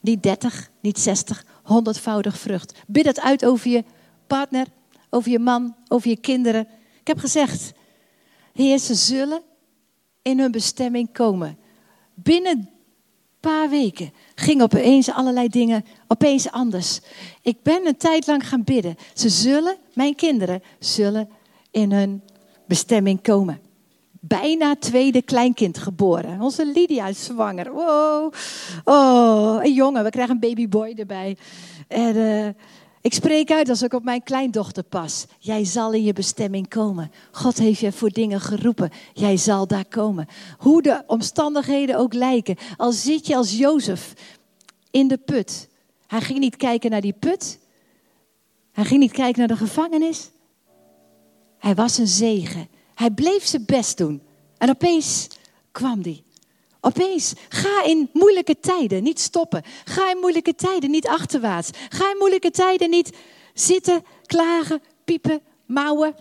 Niet 0.00 0.22
30, 0.22 0.70
niet 0.80 0.98
60, 0.98 1.44
honderdvoudig 1.62 2.38
vrucht. 2.38 2.78
Bid 2.86 3.06
het 3.06 3.20
uit 3.20 3.44
over 3.44 3.70
je 3.70 3.84
partner, 4.26 4.66
over 5.10 5.30
je 5.30 5.38
man, 5.38 5.76
over 5.88 6.08
je 6.08 6.16
kinderen. 6.16 6.68
Ik 7.00 7.06
heb 7.06 7.18
gezegd, 7.18 7.72
Heer, 8.52 8.78
ze 8.78 8.94
zullen 8.94 9.42
in 10.26 10.38
hun 10.38 10.50
bestemming 10.50 11.12
komen. 11.12 11.58
Binnen 12.14 12.52
een 12.52 12.68
paar 13.40 13.68
weken 13.68 14.12
ging 14.34 14.62
opeens 14.62 15.10
allerlei 15.10 15.48
dingen 15.48 15.84
opeens 16.08 16.50
anders. 16.50 17.00
Ik 17.42 17.62
ben 17.62 17.86
een 17.86 17.96
tijd 17.96 18.26
lang 18.26 18.48
gaan 18.48 18.64
bidden. 18.64 18.96
Ze 19.14 19.28
zullen, 19.28 19.76
mijn 19.94 20.14
kinderen, 20.14 20.62
zullen 20.78 21.28
in 21.70 21.92
hun 21.92 22.22
bestemming 22.66 23.22
komen. 23.22 23.60
Bijna 24.20 24.76
tweede 24.76 25.22
kleinkind 25.22 25.78
geboren. 25.78 26.40
Onze 26.40 26.66
Lydia 26.66 27.06
is 27.06 27.24
zwanger. 27.24 27.72
Wow. 27.72 28.32
Oh, 28.84 29.58
een 29.62 29.74
jongen. 29.74 30.04
We 30.04 30.10
krijgen 30.10 30.34
een 30.34 30.40
babyboy 30.40 30.94
erbij. 30.96 31.36
En, 31.88 32.16
uh, 32.16 32.48
ik 33.06 33.14
spreek 33.14 33.50
uit 33.50 33.68
als 33.68 33.82
ik 33.82 33.92
op 33.92 34.04
mijn 34.04 34.22
kleindochter 34.22 34.82
pas. 34.82 35.26
Jij 35.38 35.64
zal 35.64 35.92
in 35.92 36.02
je 36.02 36.12
bestemming 36.12 36.68
komen. 36.68 37.10
God 37.30 37.58
heeft 37.58 37.80
je 37.80 37.92
voor 37.92 38.10
dingen 38.10 38.40
geroepen. 38.40 38.90
Jij 39.12 39.36
zal 39.36 39.66
daar 39.66 39.84
komen. 39.84 40.26
Hoe 40.58 40.82
de 40.82 41.02
omstandigheden 41.06 41.96
ook 41.96 42.12
lijken. 42.12 42.56
Al 42.76 42.92
zit 42.92 43.26
je 43.26 43.36
als 43.36 43.56
Jozef 43.56 44.12
in 44.90 45.08
de 45.08 45.16
put. 45.16 45.68
Hij 46.06 46.20
ging 46.20 46.38
niet 46.38 46.56
kijken 46.56 46.90
naar 46.90 47.00
die 47.00 47.12
put. 47.12 47.58
Hij 48.72 48.84
ging 48.84 49.00
niet 49.00 49.12
kijken 49.12 49.38
naar 49.38 49.56
de 49.56 49.64
gevangenis. 49.64 50.30
Hij 51.58 51.74
was 51.74 51.98
een 51.98 52.08
zegen. 52.08 52.68
Hij 52.94 53.10
bleef 53.10 53.44
zijn 53.44 53.64
best 53.66 53.98
doen. 53.98 54.22
En 54.58 54.68
opeens 54.68 55.28
kwam 55.72 56.02
die. 56.02 56.24
Opeens, 56.80 57.34
ga 57.48 57.84
in 57.84 58.10
moeilijke 58.12 58.60
tijden 58.60 59.02
niet 59.02 59.20
stoppen. 59.20 59.62
Ga 59.84 60.10
in 60.10 60.18
moeilijke 60.18 60.54
tijden 60.54 60.90
niet 60.90 61.06
achterwaarts. 61.06 61.70
Ga 61.88 62.10
in 62.10 62.16
moeilijke 62.18 62.50
tijden 62.50 62.90
niet 62.90 63.16
zitten, 63.54 64.04
klagen, 64.26 64.82
piepen, 65.04 65.40
mouwen. 65.66 66.14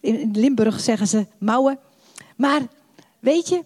In 0.00 0.30
Limburg 0.30 0.80
zeggen 0.80 1.06
ze 1.06 1.26
mouwen. 1.38 1.78
Maar 2.36 2.62
weet 3.20 3.48
je, 3.48 3.64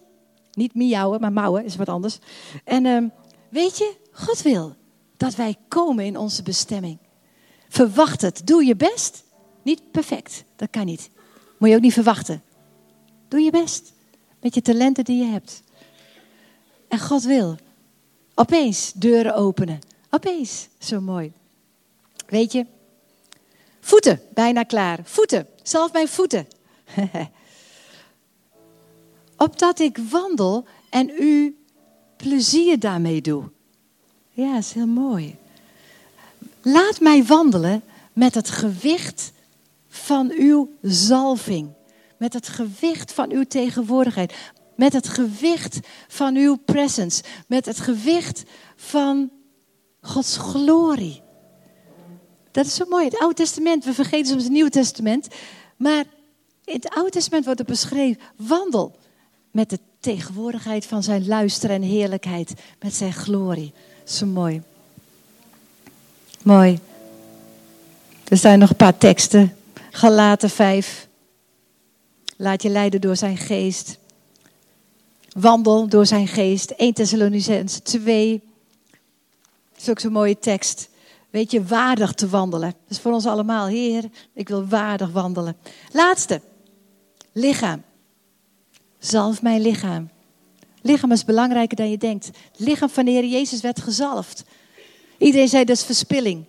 niet 0.53 0.73
miauwen, 0.73 1.21
maar 1.21 1.33
mouwen 1.33 1.65
is 1.65 1.75
wat 1.75 1.89
anders. 1.89 2.19
En 2.63 2.85
uh, 2.85 3.03
weet 3.49 3.77
je, 3.77 3.95
God 4.11 4.41
wil 4.41 4.75
dat 5.17 5.35
wij 5.35 5.55
komen 5.67 6.05
in 6.05 6.17
onze 6.17 6.43
bestemming. 6.43 6.97
Verwacht 7.69 8.21
het. 8.21 8.47
Doe 8.47 8.65
je 8.65 8.75
best. 8.75 9.23
Niet 9.63 9.91
perfect, 9.91 10.43
dat 10.55 10.69
kan 10.69 10.85
niet. 10.85 11.09
Moet 11.57 11.69
je 11.69 11.75
ook 11.75 11.81
niet 11.81 11.93
verwachten. 11.93 12.43
Doe 13.27 13.39
je 13.39 13.51
best. 13.51 13.93
Met 14.41 14.55
je 14.55 14.61
talenten 14.61 15.03
die 15.03 15.25
je 15.25 15.31
hebt. 15.31 15.63
En 16.89 16.99
God 16.99 17.23
wil 17.23 17.57
opeens 18.33 18.91
deuren 18.95 19.35
openen. 19.35 19.79
Opeens, 20.09 20.67
zo 20.79 21.01
mooi. 21.01 21.31
Weet 22.27 22.51
je, 22.51 22.65
voeten, 23.79 24.21
bijna 24.33 24.63
klaar. 24.63 24.99
Voeten, 25.03 25.47
zelf 25.63 25.93
mijn 25.93 26.07
voeten. 26.07 26.47
Opdat 29.37 29.79
ik 29.79 29.97
wandel 30.09 30.65
en 30.89 31.09
u 31.09 31.57
plezier 32.17 32.79
daarmee 32.79 33.21
doe. 33.21 33.43
Ja, 34.31 34.57
is 34.57 34.73
heel 34.73 34.87
mooi. 34.87 35.35
Laat 36.61 36.99
mij 36.99 37.25
wandelen 37.25 37.83
met 38.13 38.35
het 38.35 38.49
gewicht 38.49 39.31
van 39.89 40.31
uw 40.31 40.71
zalving. 40.81 41.69
Met 42.17 42.33
het 42.33 42.47
gewicht 42.47 43.11
van 43.13 43.31
uw 43.31 43.43
tegenwoordigheid. 43.43 44.33
Met 44.79 44.93
het 44.93 45.07
gewicht 45.07 45.79
van 46.07 46.35
uw 46.35 46.55
presence. 46.55 47.23
Met 47.47 47.65
het 47.65 47.79
gewicht 47.79 48.43
van 48.75 49.31
Gods 50.01 50.37
glorie. 50.37 51.21
Dat 52.51 52.65
is 52.65 52.75
zo 52.75 52.85
mooi. 52.89 53.05
Het 53.05 53.19
Oude 53.19 53.35
Testament, 53.35 53.85
we 53.85 53.93
vergeten 53.93 54.27
soms 54.27 54.43
het 54.43 54.51
Nieuwe 54.51 54.69
Testament. 54.69 55.27
Maar 55.77 56.03
in 56.63 56.73
het 56.73 56.89
Oude 56.89 57.09
Testament 57.09 57.45
wordt 57.45 57.59
er 57.59 57.65
beschreven: 57.65 58.21
wandel 58.35 58.95
met 59.51 59.69
de 59.69 59.79
tegenwoordigheid 59.99 60.85
van 60.85 61.03
zijn 61.03 61.27
luister 61.27 61.69
en 61.69 61.81
heerlijkheid. 61.81 62.53
Met 62.79 62.93
zijn 62.93 63.13
glorie. 63.13 63.73
Zo 64.03 64.25
mooi. 64.25 64.61
Mooi. 66.41 66.79
Er 68.27 68.37
zijn 68.37 68.59
nog 68.59 68.69
een 68.69 68.75
paar 68.75 68.97
teksten. 68.97 69.55
Galaten 69.91 70.49
5. 70.49 71.07
Laat 72.37 72.61
je 72.61 72.69
leiden 72.69 73.01
door 73.01 73.15
zijn 73.15 73.37
geest. 73.37 73.98
Wandel 75.39 75.87
door 75.87 76.05
zijn 76.05 76.27
geest. 76.27 76.71
1 76.71 76.93
Thessalonicense 76.93 77.81
2. 77.81 78.41
Dat 79.71 79.81
is 79.81 79.89
ook 79.89 79.99
zo'n 79.99 80.11
mooie 80.11 80.39
tekst. 80.39 80.89
Weet 81.29 81.51
je, 81.51 81.63
waardig 81.63 82.13
te 82.13 82.29
wandelen. 82.29 82.69
Dat 82.69 82.89
is 82.97 82.99
voor 82.99 83.13
ons 83.13 83.25
allemaal. 83.25 83.67
Heer, 83.67 84.09
ik 84.33 84.47
wil 84.47 84.67
waardig 84.67 85.11
wandelen. 85.11 85.57
Laatste. 85.91 86.41
Lichaam. 87.31 87.83
Zalf 88.97 89.41
mijn 89.41 89.61
lichaam. 89.61 90.09
Lichaam 90.81 91.11
is 91.11 91.25
belangrijker 91.25 91.77
dan 91.77 91.89
je 91.89 91.97
denkt. 91.97 92.29
Lichaam 92.55 92.89
van 92.89 93.05
de 93.05 93.11
Heer 93.11 93.25
Jezus 93.25 93.61
werd 93.61 93.81
gezalfd. 93.81 94.43
Iedereen 95.17 95.47
zei 95.47 95.63
dat 95.63 95.75
is 95.75 95.83
verspilling. 95.83 96.45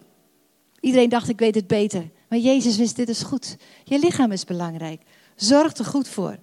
Iedereen 0.81 1.09
dacht 1.09 1.29
ik 1.29 1.39
weet 1.39 1.55
het 1.55 1.67
beter. 1.67 2.09
Maar 2.29 2.39
Jezus 2.39 2.77
wist 2.77 2.97
dit 2.97 3.09
is 3.09 3.23
goed. 3.23 3.57
Je 3.85 3.99
lichaam 3.99 4.33
is 4.33 4.45
belangrijk. 4.45 5.03
Zorg 5.37 5.77
er 5.77 5.85
goed 5.85 6.09
voor. 6.09 6.39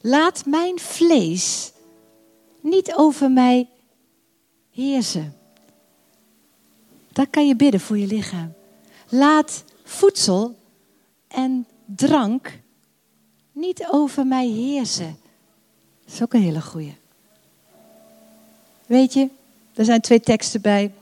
Laat 0.00 0.46
mijn 0.46 0.78
vlees 0.78 1.72
niet 2.60 2.94
over 2.94 3.30
mij 3.30 3.68
heersen. 4.70 5.36
Dat 7.12 7.26
kan 7.30 7.46
je 7.46 7.56
bidden 7.56 7.80
voor 7.80 7.98
je 7.98 8.06
lichaam. 8.06 8.52
Laat 9.08 9.64
voedsel 9.84 10.56
en 11.28 11.66
drank 11.84 12.60
niet 13.52 13.86
over 13.90 14.26
mij 14.26 14.46
heersen. 14.46 15.18
Dat 16.04 16.14
is 16.14 16.22
ook 16.22 16.32
een 16.32 16.42
hele 16.42 16.62
goeie. 16.62 16.96
Weet 18.86 19.12
je, 19.12 19.28
er 19.74 19.84
zijn 19.84 20.00
twee 20.00 20.20
teksten 20.20 20.60
bij. 20.60 20.92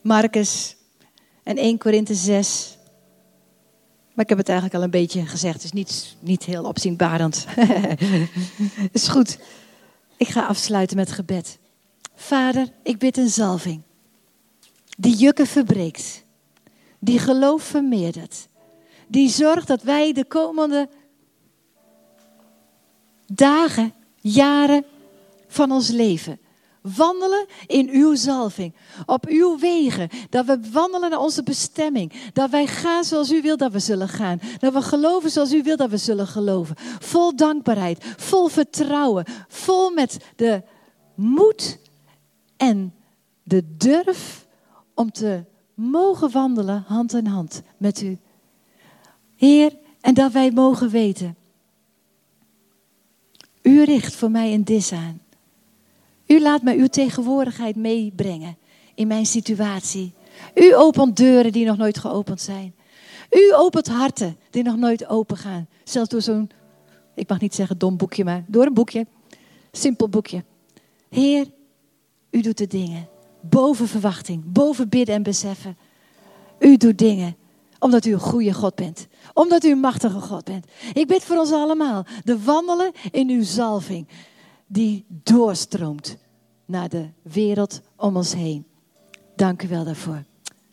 Marcus 0.00 0.76
en 1.42 1.56
1 1.56 1.78
Korinthe 1.78 2.14
6. 2.14 2.76
Maar 4.20 4.28
ik 4.28 4.36
heb 4.36 4.46
het 4.46 4.56
eigenlijk 4.56 4.78
al 4.78 4.84
een 4.84 5.00
beetje 5.00 5.26
gezegd. 5.26 5.64
Is 5.64 5.72
niet, 5.72 6.16
niet 6.18 6.44
heel 6.44 6.64
opzienbarend. 6.64 7.46
is 8.92 9.08
goed. 9.08 9.38
Ik 10.16 10.28
ga 10.28 10.46
afsluiten 10.46 10.96
met 10.96 11.12
gebed. 11.12 11.58
Vader, 12.14 12.68
ik 12.82 12.98
bid 12.98 13.16
een 13.16 13.28
zalving. 13.28 13.82
Die 14.98 15.16
jukken 15.16 15.46
verbreekt. 15.46 16.22
Die 16.98 17.18
geloof 17.18 17.62
vermeerdert. 17.62 18.48
Die 19.08 19.28
zorgt 19.28 19.66
dat 19.66 19.82
wij 19.82 20.12
de 20.12 20.24
komende 20.24 20.88
dagen, 23.26 23.92
jaren 24.16 24.84
van 25.48 25.72
ons 25.72 25.88
leven 25.88 26.38
wandelen 26.82 27.46
in 27.66 27.88
uw 27.88 28.14
zalving, 28.14 28.74
op 29.06 29.26
uw 29.26 29.58
wegen, 29.58 30.08
dat 30.30 30.46
we 30.46 30.60
wandelen 30.72 31.10
naar 31.10 31.20
onze 31.20 31.42
bestemming, 31.42 32.12
dat 32.32 32.50
wij 32.50 32.66
gaan 32.66 33.04
zoals 33.04 33.32
u 33.32 33.42
wil 33.42 33.56
dat 33.56 33.72
we 33.72 33.78
zullen 33.78 34.08
gaan, 34.08 34.40
dat 34.58 34.72
we 34.72 34.82
geloven 34.82 35.30
zoals 35.30 35.52
u 35.52 35.62
wil 35.62 35.76
dat 35.76 35.90
we 35.90 35.96
zullen 35.96 36.26
geloven, 36.26 36.76
vol 36.98 37.36
dankbaarheid, 37.36 38.04
vol 38.16 38.48
vertrouwen, 38.48 39.24
vol 39.48 39.90
met 39.90 40.18
de 40.36 40.62
moed 41.14 41.78
en 42.56 42.94
de 43.42 43.76
durf 43.76 44.46
om 44.94 45.12
te 45.12 45.44
mogen 45.74 46.30
wandelen 46.30 46.84
hand 46.86 47.12
in 47.14 47.26
hand 47.26 47.62
met 47.76 48.02
u. 48.02 48.18
Heer, 49.36 49.76
en 50.00 50.14
dat 50.14 50.32
wij 50.32 50.50
mogen 50.50 50.90
weten, 50.90 51.36
u 53.62 53.84
richt 53.84 54.14
voor 54.14 54.30
mij 54.30 54.54
een 54.54 54.64
dis 54.64 54.92
aan. 54.92 55.20
U 56.30 56.40
laat 56.40 56.62
mij 56.62 56.76
uw 56.76 56.86
tegenwoordigheid 56.86 57.76
meebrengen 57.76 58.56
in 58.94 59.06
mijn 59.06 59.26
situatie. 59.26 60.12
U 60.54 60.74
opent 60.74 61.16
deuren 61.16 61.52
die 61.52 61.66
nog 61.66 61.76
nooit 61.76 61.98
geopend 61.98 62.40
zijn. 62.40 62.74
U 63.30 63.54
opent 63.54 63.88
harten 63.88 64.36
die 64.50 64.62
nog 64.62 64.76
nooit 64.76 65.06
open 65.06 65.36
gaan. 65.36 65.68
Zelfs 65.84 66.08
door 66.08 66.22
zo'n, 66.22 66.50
ik 67.14 67.28
mag 67.28 67.40
niet 67.40 67.54
zeggen 67.54 67.78
dom 67.78 67.96
boekje, 67.96 68.24
maar 68.24 68.44
door 68.46 68.66
een 68.66 68.74
boekje. 68.74 69.06
Simpel 69.72 70.08
boekje. 70.08 70.44
Heer, 71.08 71.46
u 72.30 72.40
doet 72.40 72.58
de 72.58 72.66
dingen 72.66 73.08
boven 73.40 73.88
verwachting, 73.88 74.42
boven 74.46 74.88
bidden 74.88 75.14
en 75.14 75.22
beseffen. 75.22 75.76
U 76.58 76.76
doet 76.76 76.98
dingen 76.98 77.36
omdat 77.78 78.04
u 78.04 78.12
een 78.12 78.20
goede 78.20 78.52
God 78.52 78.74
bent. 78.74 79.06
Omdat 79.32 79.64
u 79.64 79.70
een 79.70 79.78
machtige 79.78 80.20
God 80.20 80.44
bent. 80.44 80.66
Ik 80.92 81.06
bid 81.06 81.24
voor 81.24 81.36
ons 81.36 81.52
allemaal. 81.52 82.06
De 82.24 82.42
wandelen 82.42 82.92
in 83.10 83.28
uw 83.28 83.42
zalving. 83.42 84.08
Die 84.66 85.04
doorstroomt 85.08 86.18
naar 86.70 86.88
de 86.88 87.08
wereld 87.22 87.80
om 87.96 88.16
ons 88.16 88.34
heen. 88.34 88.64
Dank 89.36 89.62
u 89.62 89.68
wel 89.68 89.84
daarvoor. 89.84 90.24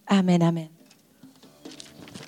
Amen, 0.04 0.42
amen. 0.42 0.77